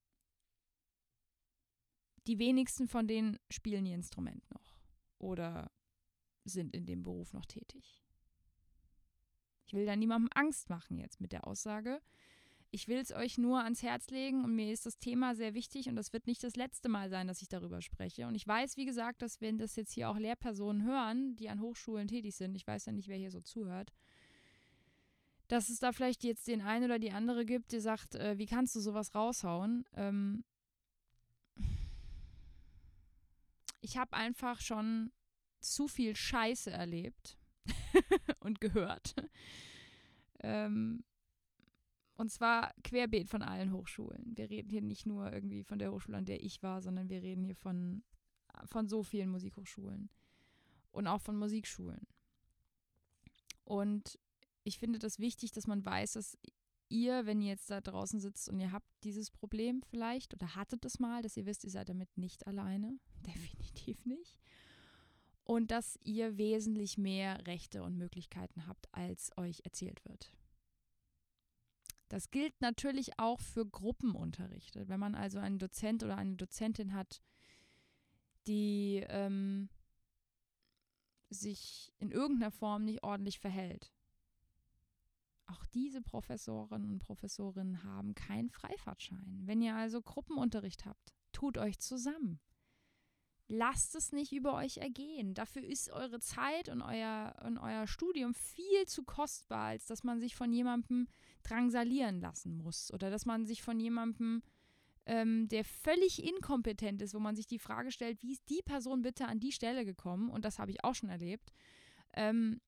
die 2.28 2.40
wenigsten 2.40 2.88
von 2.88 3.08
denen 3.08 3.40
spielen 3.50 3.86
ihr 3.86 3.96
Instrument 3.96 4.44
noch 4.52 4.78
oder 5.18 5.72
sind 6.44 6.76
in 6.76 6.86
dem 6.86 7.04
Beruf 7.04 7.34
noch 7.34 7.46
tätig. 7.46 8.07
Ich 9.68 9.74
will 9.74 9.86
da 9.86 9.96
niemandem 9.96 10.30
Angst 10.34 10.70
machen 10.70 10.98
jetzt 10.98 11.20
mit 11.20 11.34
der 11.34 11.46
Aussage. 11.46 12.02
Ich 12.72 12.88
will 12.88 12.98
es 12.98 13.12
euch 13.14 13.38
nur 13.38 13.64
ans 13.64 13.84
Herz 13.84 14.10
legen 14.10 14.44
und 14.44 14.56
mir 14.56 14.72
ist 14.72 14.86
das 14.86 14.98
Thema 14.98 15.36
sehr 15.36 15.54
wichtig 15.54 15.90
und 15.90 15.96
das 15.96 16.14
wird 16.14 16.26
nicht 16.26 16.44
das 16.44 16.56
letzte 16.56 16.90
Mal 16.90 17.10
sein, 17.10 17.28
dass 17.28 17.42
ich 17.42 17.50
darüber 17.50 17.82
spreche. 17.82 18.28
Und 18.28 18.36
ich 18.36 18.48
weiß, 18.48 18.78
wie 18.78 18.86
gesagt, 18.86 19.22
dass 19.22 19.42
wenn 19.42 19.58
das 19.58 19.76
jetzt 19.76 19.92
hier 19.92 20.10
auch 20.10 20.18
Lehrpersonen 20.18 20.84
hören, 20.86 21.36
die 21.36 21.50
an 21.50 21.62
Hochschulen 21.62 22.08
tätig 22.08 22.36
sind, 22.36 22.56
ich 22.56 22.66
weiß 22.66 22.86
ja 22.86 22.94
nicht, 22.94 23.10
wer 23.10 23.18
hier 23.18 23.32
so 23.32 23.42
zuhört, 23.42 23.94
dass 25.50 25.70
es 25.70 25.80
da 25.80 25.92
vielleicht 25.92 26.24
jetzt 26.24 26.48
den 26.48 26.62
einen 26.62 26.86
oder 26.86 27.00
die 27.00 27.12
andere 27.12 27.46
gibt, 27.46 27.72
die 27.74 27.80
sagt, 27.80 28.16
äh, 28.16 28.38
wie 28.38 28.48
kannst 28.48 28.76
du 28.76 28.80
sowas 28.80 29.16
raushauen? 29.16 29.86
Ähm 29.96 30.44
ich 33.82 33.98
habe 33.98 34.14
einfach 34.14 34.62
schon 34.62 35.12
zu 35.60 35.88
viel 35.88 36.16
Scheiße 36.16 36.72
erlebt 36.72 37.38
und 38.40 38.62
gehört. 38.62 39.16
ähm 40.42 41.04
und 42.18 42.32
zwar 42.32 42.74
querbeet 42.84 43.30
von 43.30 43.44
allen 43.44 43.72
Hochschulen. 43.72 44.36
Wir 44.36 44.50
reden 44.50 44.70
hier 44.70 44.82
nicht 44.82 45.06
nur 45.06 45.32
irgendwie 45.32 45.64
von 45.64 45.78
der 45.78 45.92
Hochschule, 45.92 46.18
an 46.18 46.26
der 46.26 46.44
ich 46.44 46.64
war, 46.64 46.82
sondern 46.82 47.10
wir 47.10 47.22
reden 47.22 47.44
hier 47.44 47.56
von, 47.56 48.04
von 48.66 48.88
so 48.88 49.04
vielen 49.04 49.30
Musikhochschulen 49.30 50.10
und 50.92 51.06
auch 51.06 51.22
von 51.22 51.38
Musikschulen. 51.38 52.08
Und 53.64 54.18
ich 54.64 54.80
finde 54.80 54.98
das 54.98 55.20
wichtig, 55.20 55.52
dass 55.52 55.68
man 55.68 55.86
weiß, 55.86 56.14
dass 56.14 56.38
ihr, 56.90 57.26
wenn 57.26 57.42
ihr 57.42 57.50
jetzt 57.50 57.70
da 57.70 57.82
draußen 57.82 58.20
sitzt 58.20 58.50
und 58.50 58.60
ihr 58.60 58.72
habt 58.72 58.88
dieses 59.04 59.30
Problem 59.30 59.84
vielleicht 59.84 60.34
oder 60.34 60.56
hattet 60.56 60.86
es 60.86 61.00
mal, 61.00 61.22
dass 61.22 61.38
ihr 61.38 61.46
wisst, 61.46 61.66
ihr 61.66 61.70
seid 61.70 61.90
damit 61.90 62.18
nicht 62.18 62.48
alleine. 62.48 62.98
Definitiv 63.28 64.06
nicht. 64.06 64.40
Und 65.48 65.72
dass 65.72 65.98
ihr 66.04 66.38
wesentlich 66.38 66.98
mehr 66.98 67.48
Rechte 67.48 67.82
und 67.82 67.98
Möglichkeiten 67.98 68.68
habt, 68.68 68.94
als 68.94 69.32
euch 69.38 69.62
erzählt 69.64 70.04
wird. 70.04 70.34
Das 72.10 72.32
gilt 72.32 72.60
natürlich 72.60 73.18
auch 73.18 73.40
für 73.40 73.66
Gruppenunterrichte. 73.66 74.90
Wenn 74.90 75.00
man 75.00 75.16
also 75.16 75.40
einen 75.40 75.58
Dozent 75.58 76.04
oder 76.04 76.18
eine 76.18 76.36
Dozentin 76.36 76.94
hat, 76.94 77.22
die 78.46 79.06
ähm, 79.08 79.70
sich 81.30 81.94
in 81.98 82.12
irgendeiner 82.12 82.52
Form 82.52 82.84
nicht 82.84 83.04
ordentlich 83.04 83.40
verhält, 83.40 83.94
auch 85.46 85.66
diese 85.68 86.02
Professorinnen 86.02 86.92
und 86.92 87.00
Professorinnen 87.00 87.86
haben 87.86 88.16
keinen 88.16 88.50
Freifahrtschein. 88.50 89.44
Wenn 89.46 89.62
ihr 89.62 89.78
also 89.78 90.02
Gruppenunterricht 90.02 90.86
habt, 90.86 91.14
tut 91.32 91.58
euch 91.58 91.80
zusammen. 91.80 92.42
Lasst 93.50 93.96
es 93.96 94.12
nicht 94.12 94.34
über 94.34 94.56
euch 94.56 94.78
ergehen. 94.78 95.34
Dafür 95.34 95.64
ist 95.64 95.90
eure 95.90 96.20
Zeit 96.20 96.68
und 96.68 96.82
euer, 96.82 97.34
und 97.46 97.58
euer 97.58 97.88
Studium 97.88 98.34
viel 98.34 98.86
zu 98.88 99.04
kostbar, 99.04 99.68
als 99.68 99.86
dass 99.86 100.04
man 100.04 100.20
sich 100.20 100.36
von 100.36 100.52
jemandem 100.52 101.08
drangsalieren 101.44 102.20
lassen 102.20 102.58
muss 102.58 102.92
oder 102.94 103.10
dass 103.10 103.26
man 103.26 103.46
sich 103.46 103.62
von 103.62 103.80
jemandem, 103.80 104.44
ähm, 105.06 105.48
der 105.48 105.64
völlig 105.64 106.22
inkompetent 106.24 107.02
ist, 107.02 107.14
wo 107.14 107.20
man 107.20 107.38
sich 107.38 107.48
die 107.48 107.60
Frage 107.60 107.92
stellt, 107.92 108.22
wie 108.22 108.34
ist 108.34 108.50
die 108.50 108.62
Person 108.66 109.02
bitte 109.02 109.28
an 109.28 109.40
die 109.40 109.54
Stelle 109.54 109.86
gekommen? 109.86 110.30
Und 110.30 110.44
das 110.44 110.60
habe 110.60 110.72
ich 110.72 110.84
auch 110.84 110.96
schon 110.96 111.10
erlebt. 111.10 111.54
Ähm, 112.16 112.60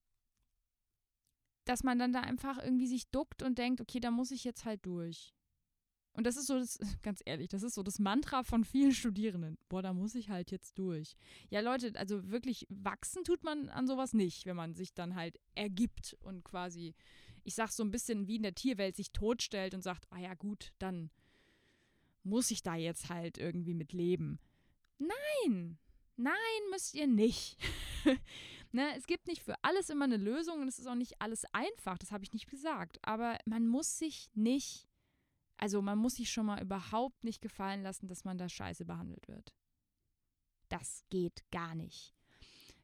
dass 1.66 1.84
man 1.84 1.98
dann 1.98 2.12
da 2.12 2.20
einfach 2.22 2.58
irgendwie 2.58 2.86
sich 2.86 3.10
duckt 3.10 3.42
und 3.42 3.58
denkt, 3.58 3.82
okay, 3.82 4.00
da 4.00 4.10
muss 4.10 4.30
ich 4.30 4.44
jetzt 4.44 4.64
halt 4.64 4.84
durch. 4.86 5.34
Und 6.12 6.26
das 6.26 6.36
ist 6.36 6.46
so 6.46 6.58
das, 6.58 6.78
ganz 7.02 7.22
ehrlich, 7.24 7.48
das 7.48 7.62
ist 7.62 7.74
so 7.74 7.82
das 7.82 7.98
Mantra 7.98 8.42
von 8.42 8.64
vielen 8.64 8.92
Studierenden. 8.92 9.58
Boah, 9.68 9.82
da 9.82 9.92
muss 9.92 10.14
ich 10.14 10.28
halt 10.28 10.50
jetzt 10.50 10.78
durch. 10.78 11.16
Ja, 11.50 11.60
Leute, 11.60 11.92
also 11.96 12.30
wirklich 12.30 12.66
wachsen 12.68 13.24
tut 13.24 13.44
man 13.44 13.68
an 13.68 13.86
sowas 13.86 14.12
nicht, 14.12 14.46
wenn 14.46 14.56
man 14.56 14.74
sich 14.74 14.94
dann 14.94 15.14
halt 15.14 15.38
ergibt 15.54 16.16
und 16.20 16.44
quasi, 16.44 16.94
ich 17.44 17.54
sag 17.54 17.70
so 17.70 17.82
ein 17.82 17.90
bisschen 17.90 18.26
wie 18.26 18.36
in 18.36 18.42
der 18.42 18.54
Tierwelt, 18.54 18.96
sich 18.96 19.12
totstellt 19.12 19.74
und 19.74 19.82
sagt, 19.82 20.06
ah 20.10 20.18
ja, 20.18 20.34
gut, 20.34 20.72
dann 20.78 21.10
muss 22.22 22.50
ich 22.50 22.62
da 22.62 22.74
jetzt 22.74 23.08
halt 23.08 23.38
irgendwie 23.38 23.74
mit 23.74 23.92
leben. 23.92 24.40
Nein, 24.98 25.78
nein, 26.16 26.34
müsst 26.70 26.94
ihr 26.94 27.06
nicht. 27.06 27.56
Ne, 28.72 28.94
es 28.96 29.08
gibt 29.08 29.26
nicht 29.26 29.42
für 29.42 29.56
alles 29.62 29.90
immer 29.90 30.04
eine 30.04 30.16
Lösung 30.16 30.60
und 30.60 30.68
es 30.68 30.78
ist 30.78 30.86
auch 30.86 30.94
nicht 30.94 31.20
alles 31.20 31.44
einfach, 31.52 31.98
das 31.98 32.12
habe 32.12 32.22
ich 32.22 32.32
nicht 32.32 32.48
gesagt. 32.48 33.00
Aber 33.02 33.36
man 33.44 33.66
muss 33.66 33.98
sich 33.98 34.30
nicht, 34.34 34.86
also 35.60 35.82
man 35.82 35.98
muss 35.98 36.14
sich 36.14 36.30
schon 36.30 36.46
mal 36.46 36.62
überhaupt 36.62 37.22
nicht 37.22 37.42
gefallen 37.42 37.82
lassen, 37.82 38.08
dass 38.08 38.24
man 38.24 38.38
da 38.38 38.48
scheiße 38.48 38.86
behandelt 38.86 39.28
wird. 39.28 39.54
Das 40.70 41.04
geht 41.10 41.44
gar 41.50 41.74
nicht. 41.74 42.14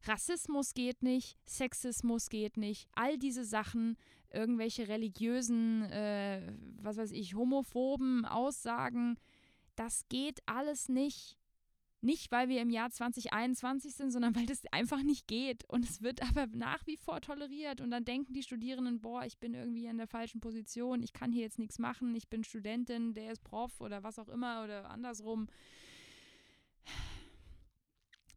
Rassismus 0.05 0.75
geht 0.75 1.03
nicht, 1.03 1.39
Sexismus 1.47 2.29
geht 2.29 2.59
nicht, 2.59 2.87
all 2.93 3.17
diese 3.19 3.45
Sachen, 3.45 3.97
irgendwelche 4.31 4.89
religiösen, 4.89 5.85
äh, 5.85 6.53
was 6.79 6.99
weiß 6.99 7.13
ich, 7.13 7.35
homophoben 7.35 8.27
Aussagen, 8.27 9.17
das 9.75 10.07
geht 10.09 10.41
alles 10.47 10.91
nicht. 10.91 11.39
Nicht, 12.03 12.31
weil 12.31 12.49
wir 12.49 12.61
im 12.61 12.71
Jahr 12.71 12.91
2021 12.91 13.95
sind, 13.95 14.11
sondern 14.11 14.37
weil 14.37 14.47
das 14.47 14.63
einfach 14.71 15.03
nicht 15.03 15.27
geht. 15.27 15.65
Und 15.65 15.85
es 15.85 16.03
wird 16.03 16.23
aber 16.23 16.47
nach 16.47 16.87
wie 16.87 16.97
vor 16.97 17.21
toleriert. 17.21 17.81
Und 17.81 17.91
dann 17.91 18.05
denken 18.05 18.35
die 18.35 18.43
Studierenden, 18.43 19.01
boah, 19.01 19.25
ich 19.25 19.39
bin 19.39 19.55
irgendwie 19.55 19.87
in 19.87 19.99
der 19.99 20.07
falschen 20.07 20.41
Position, 20.41 21.03
ich 21.03 21.13
kann 21.13 21.33
hier 21.33 21.43
jetzt 21.43 21.59
nichts 21.59 21.79
machen, 21.79 22.15
ich 22.15 22.29
bin 22.29 22.45
Studentin, 22.45 23.15
der 23.15 23.33
ist 23.33 23.43
Prof 23.43 23.81
oder 23.81 24.03
was 24.03 24.19
auch 24.19 24.29
immer 24.29 24.65
oder 24.65 24.91
andersrum. 24.91 25.49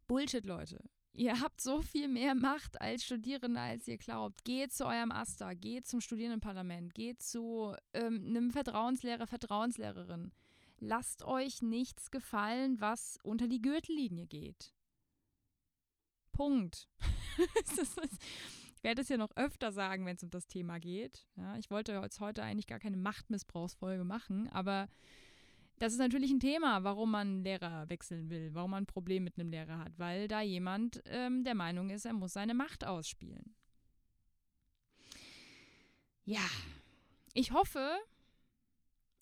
Bullshit, 0.07 0.45
Leute. 0.45 0.79
Ihr 1.13 1.41
habt 1.41 1.59
so 1.59 1.81
viel 1.81 2.07
mehr 2.07 2.33
Macht 2.33 2.79
als 2.79 3.03
Studierende, 3.03 3.59
als 3.59 3.87
ihr 3.87 3.97
glaubt. 3.97 4.45
Geht 4.45 4.71
zu 4.71 4.85
eurem 4.85 5.11
Aster, 5.11 5.53
geht 5.53 5.85
zum 5.85 6.01
Studierendenparlament, 6.01 6.93
geht 6.93 7.21
zu 7.21 7.75
ähm, 7.93 8.25
einem 8.25 8.51
Vertrauenslehrer, 8.51 9.27
Vertrauenslehrerin. 9.27 10.31
Lasst 10.79 11.23
euch 11.23 11.61
nichts 11.61 12.11
gefallen, 12.11 12.79
was 12.79 13.17
unter 13.23 13.47
die 13.47 13.61
Gürtellinie 13.61 14.27
geht. 14.27 14.73
Punkt. 16.31 16.87
ich 18.75 18.83
werde 18.83 19.01
es 19.01 19.09
ja 19.09 19.17
noch 19.17 19.35
öfter 19.35 19.71
sagen, 19.71 20.05
wenn 20.05 20.15
es 20.15 20.23
um 20.23 20.29
das 20.29 20.47
Thema 20.47 20.79
geht. 20.79 21.27
Ja, 21.35 21.57
ich 21.57 21.69
wollte 21.69 21.93
jetzt 21.93 22.19
heute 22.19 22.43
eigentlich 22.43 22.67
gar 22.67 22.79
keine 22.79 22.97
Machtmissbrauchsfolge 22.97 24.05
machen, 24.05 24.47
aber 24.49 24.87
das 25.79 25.93
ist 25.93 25.99
natürlich 25.99 26.31
ein 26.31 26.39
Thema, 26.39 26.83
warum 26.83 27.11
man 27.11 27.27
einen 27.27 27.43
Lehrer 27.43 27.89
wechseln 27.89 28.29
will, 28.29 28.53
warum 28.53 28.71
man 28.71 28.83
ein 28.83 28.87
Problem 28.87 29.23
mit 29.23 29.39
einem 29.39 29.49
Lehrer 29.49 29.79
hat, 29.79 29.97
weil 29.97 30.27
da 30.27 30.41
jemand 30.41 31.01
ähm, 31.05 31.43
der 31.43 31.55
Meinung 31.55 31.89
ist, 31.89 32.05
er 32.05 32.13
muss 32.13 32.33
seine 32.33 32.53
Macht 32.53 32.85
ausspielen. 32.85 33.55
Ja, 36.25 36.45
ich 37.33 37.51
hoffe, 37.51 37.97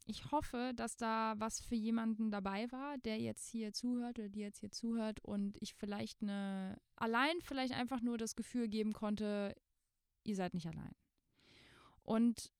ich 0.07 0.31
hoffe, 0.31 0.71
dass 0.75 0.95
da 0.95 1.35
was 1.37 1.59
für 1.59 1.75
jemanden 1.75 2.31
dabei 2.31 2.71
war, 2.71 2.97
der 2.99 3.19
jetzt 3.19 3.47
hier 3.49 3.73
zuhört 3.73 4.17
oder 4.17 4.29
die 4.29 4.39
jetzt 4.39 4.59
hier 4.59 4.71
zuhört 4.71 5.19
und 5.19 5.57
ich 5.61 5.73
vielleicht 5.73 6.21
eine, 6.21 6.79
allein 6.95 7.35
vielleicht 7.41 7.73
einfach 7.73 8.01
nur 8.01 8.17
das 8.17 8.35
Gefühl 8.35 8.69
geben 8.69 8.93
konnte, 8.93 9.53
ihr 10.23 10.35
seid 10.35 10.53
nicht 10.53 10.65
allein. 10.65 10.95
Und 12.03 12.53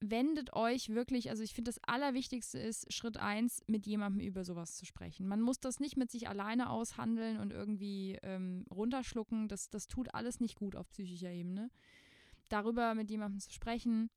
wendet 0.00 0.54
euch 0.54 0.88
wirklich, 0.90 1.28
also 1.28 1.42
ich 1.42 1.52
finde, 1.52 1.70
das 1.70 1.82
Allerwichtigste 1.84 2.58
ist, 2.58 2.90
Schritt 2.92 3.18
eins, 3.18 3.62
mit 3.66 3.86
jemandem 3.86 4.26
über 4.26 4.44
sowas 4.44 4.76
zu 4.76 4.86
sprechen. 4.86 5.26
Man 5.28 5.42
muss 5.42 5.60
das 5.60 5.80
nicht 5.80 5.98
mit 5.98 6.10
sich 6.10 6.28
alleine 6.28 6.70
aushandeln 6.70 7.38
und 7.40 7.52
irgendwie 7.52 8.18
ähm, 8.22 8.64
runterschlucken. 8.70 9.48
Das, 9.48 9.68
das 9.68 9.86
tut 9.86 10.14
alles 10.14 10.40
nicht 10.40 10.56
gut 10.56 10.76
auf 10.76 10.88
psychischer 10.88 11.30
Ebene. 11.30 11.70
Darüber 12.48 12.94
mit 12.94 13.10
jemandem 13.10 13.40
zu 13.40 13.52
sprechen, 13.52 14.08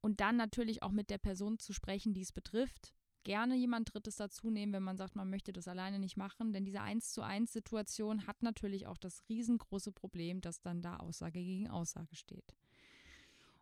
und 0.00 0.20
dann 0.20 0.36
natürlich 0.36 0.82
auch 0.82 0.92
mit 0.92 1.10
der 1.10 1.18
Person 1.18 1.58
zu 1.58 1.72
sprechen, 1.72 2.14
die 2.14 2.22
es 2.22 2.32
betrifft. 2.32 2.94
Gerne 3.24 3.56
jemand 3.56 3.92
Drittes 3.92 4.16
dazu 4.16 4.50
nehmen, 4.50 4.72
wenn 4.72 4.84
man 4.84 4.96
sagt, 4.96 5.16
man 5.16 5.28
möchte 5.28 5.52
das 5.52 5.66
alleine 5.66 5.98
nicht 5.98 6.16
machen. 6.16 6.52
Denn 6.52 6.64
diese 6.64 6.80
1 6.80 7.12
zu 7.12 7.22
1 7.22 7.52
Situation 7.52 8.26
hat 8.26 8.42
natürlich 8.42 8.86
auch 8.86 8.98
das 8.98 9.24
riesengroße 9.28 9.90
Problem, 9.90 10.40
dass 10.40 10.60
dann 10.60 10.80
da 10.80 10.98
Aussage 10.98 11.42
gegen 11.42 11.68
Aussage 11.68 12.14
steht. 12.14 12.54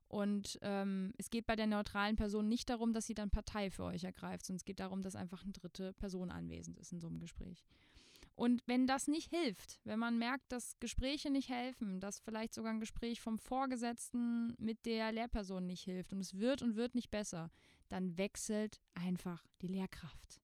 Und 0.09 0.59
ähm, 0.63 1.13
es 1.17 1.31
geht 1.31 1.47
bei 1.47 1.57
der 1.57 1.67
neutralen 1.67 2.17
Person 2.17 2.47
nicht 2.47 2.69
darum, 2.69 2.93
dass 2.93 3.07
sie 3.07 3.15
dann 3.15 3.31
Partei 3.31 3.71
für 3.71 3.85
euch 3.85 4.05
ergreift, 4.05 4.45
sondern 4.45 4.59
es 4.59 4.65
geht 4.65 4.81
darum, 4.81 5.03
dass 5.03 5.17
einfach 5.17 5.43
eine 5.43 5.53
dritte 5.53 5.93
Person 5.95 6.31
anwesend 6.31 6.79
ist 6.79 6.93
in 6.93 7.01
so 7.01 7.09
einem 7.09 7.19
Gespräch. 7.19 7.65
Und 8.37 8.63
wenn 8.67 8.87
das 8.87 9.07
nicht 9.07 9.31
hilft, 9.31 9.81
wenn 9.85 9.99
man 9.99 10.19
merkt, 10.19 10.51
dass 10.51 10.79
Gespräche 10.81 11.31
nicht 11.31 11.51
helfen, 11.51 12.01
dass 12.01 12.19
vielleicht 12.19 12.53
sogar 12.53 12.73
ein 12.73 12.81
Gespräch 12.81 13.21
vom 13.21 13.39
Vorgesetzten 13.39 14.57
mit 14.59 14.87
der 14.87 15.13
Lehrperson 15.13 15.67
nicht 15.67 15.85
hilft 15.85 16.13
und 16.13 16.21
es 16.21 16.39
wird 16.39 16.61
und 16.61 16.75
wird 16.75 16.97
nicht 16.97 17.11
besser, 17.11 17.51
dann 17.89 18.19
wechselt 18.19 18.81
einfach 18.95 19.47
die 19.63 19.69
Lehrkraft. 19.69 20.41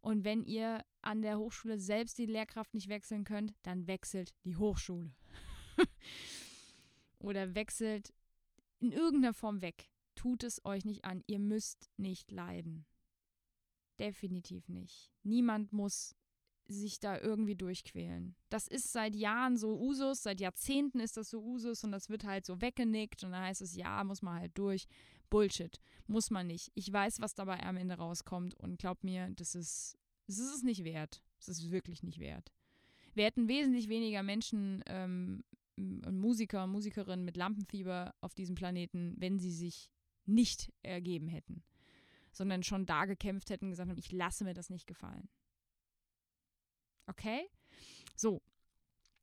Und 0.00 0.24
wenn 0.24 0.42
ihr 0.42 0.84
an 1.02 1.20
der 1.20 1.38
Hochschule 1.38 1.78
selbst 1.78 2.16
die 2.16 2.26
Lehrkraft 2.26 2.72
nicht 2.72 2.88
wechseln 2.88 3.24
könnt, 3.24 3.54
dann 3.62 3.86
wechselt 3.86 4.34
die 4.44 4.56
Hochschule. 4.56 5.12
Oder 7.18 7.54
wechselt 7.54 8.14
in 8.78 8.92
irgendeiner 8.92 9.34
Form 9.34 9.60
weg. 9.60 9.90
Tut 10.14 10.44
es 10.44 10.64
euch 10.64 10.84
nicht 10.84 11.04
an. 11.04 11.22
Ihr 11.26 11.40
müsst 11.40 11.90
nicht 11.96 12.30
leiden. 12.30 12.86
Definitiv 13.98 14.68
nicht. 14.68 15.10
Niemand 15.24 15.72
muss 15.72 16.14
sich 16.68 17.00
da 17.00 17.18
irgendwie 17.18 17.56
durchquälen. 17.56 18.36
Das 18.50 18.68
ist 18.68 18.92
seit 18.92 19.16
Jahren 19.16 19.56
so 19.56 19.78
Usus, 19.80 20.22
seit 20.22 20.40
Jahrzehnten 20.40 21.00
ist 21.00 21.16
das 21.16 21.30
so 21.30 21.42
Usus 21.42 21.82
und 21.82 21.92
das 21.92 22.10
wird 22.10 22.24
halt 22.24 22.44
so 22.44 22.60
weggenickt 22.60 23.24
und 23.24 23.32
dann 23.32 23.42
heißt 23.42 23.62
es, 23.62 23.74
ja, 23.74 24.04
muss 24.04 24.22
man 24.22 24.38
halt 24.38 24.56
durch. 24.56 24.86
Bullshit. 25.30 25.80
Muss 26.06 26.30
man 26.30 26.46
nicht. 26.46 26.70
Ich 26.74 26.92
weiß, 26.92 27.20
was 27.20 27.34
dabei 27.34 27.62
am 27.62 27.76
Ende 27.76 27.94
rauskommt 27.96 28.54
und 28.54 28.78
glaub 28.78 29.04
mir, 29.04 29.30
das 29.30 29.54
ist, 29.54 29.98
das 30.26 30.38
ist 30.38 30.54
es 30.54 30.62
nicht 30.62 30.84
wert. 30.84 31.22
Das 31.38 31.48
ist 31.48 31.70
wirklich 31.70 32.02
nicht 32.02 32.18
wert. 32.18 32.52
Wir 33.14 33.24
hätten 33.24 33.48
wesentlich 33.48 33.88
weniger 33.88 34.22
Menschen, 34.22 34.82
ähm, 34.86 35.44
Musiker 35.76 36.64
und 36.64 36.70
Musikerinnen 36.70 37.24
mit 37.24 37.36
Lampenfieber 37.36 38.14
auf 38.20 38.34
diesem 38.34 38.54
Planeten, 38.54 39.14
wenn 39.18 39.38
sie 39.38 39.52
sich 39.52 39.90
nicht 40.26 40.72
ergeben 40.82 41.28
hätten, 41.28 41.62
sondern 42.32 42.62
schon 42.62 42.84
da 42.84 43.04
gekämpft 43.04 43.50
hätten 43.50 43.66
und 43.66 43.70
gesagt 43.70 43.88
haben, 43.88 43.98
ich 43.98 44.12
lasse 44.12 44.44
mir 44.44 44.54
das 44.54 44.70
nicht 44.70 44.86
gefallen. 44.86 45.28
Okay? 47.08 47.48
So. 48.14 48.40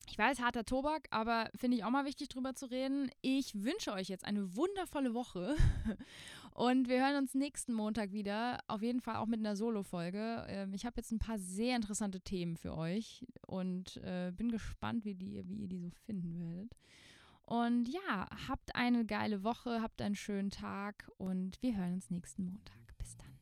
Ich 0.08 0.18
weiß, 0.18 0.40
harter 0.40 0.66
Tobak, 0.66 1.08
aber 1.10 1.50
finde 1.56 1.78
ich 1.78 1.84
auch 1.84 1.90
mal 1.90 2.06
wichtig 2.06 2.30
drüber 2.30 2.54
zu 2.54 2.68
reden. 2.68 3.10
Ich 3.22 3.56
wünsche 3.56 3.92
euch 3.92 4.08
jetzt 4.08 4.24
eine 4.24 4.56
wundervolle 4.56 5.14
Woche 5.14 5.56
und 6.54 6.88
wir 6.88 7.04
hören 7.04 7.18
uns 7.18 7.34
nächsten 7.34 7.74
Montag 7.74 8.12
wieder. 8.12 8.60
Auf 8.68 8.82
jeden 8.82 9.02
Fall 9.02 9.16
auch 9.16 9.26
mit 9.26 9.40
einer 9.40 9.56
Solo-Folge. 9.56 10.46
Ähm, 10.48 10.74
ich 10.74 10.86
habe 10.86 10.98
jetzt 10.98 11.12
ein 11.12 11.20
paar 11.20 11.40
sehr 11.40 11.76
interessante 11.76 12.22
Themen 12.22 12.56
für 12.56 12.78
euch 12.78 13.26
und 13.48 13.98
äh, 13.98 14.32
bin 14.32 14.52
gespannt, 14.52 15.06
wie, 15.06 15.16
die, 15.16 15.42
wie 15.48 15.62
ihr 15.62 15.68
die 15.68 15.80
so 15.80 15.90
finden 16.06 16.40
werdet. 16.40 16.76
Und 17.46 17.88
ja, 17.88 18.28
habt 18.48 18.76
eine 18.76 19.06
geile 19.06 19.44
Woche, 19.44 19.82
habt 19.82 20.02
einen 20.02 20.16
schönen 20.16 20.50
Tag 20.50 21.10
und 21.18 21.62
wir 21.62 21.76
hören 21.76 21.96
uns 21.96 22.10
nächsten 22.10 22.46
Montag. 22.46 22.98
Bis 22.98 23.18
dann. 23.18 23.36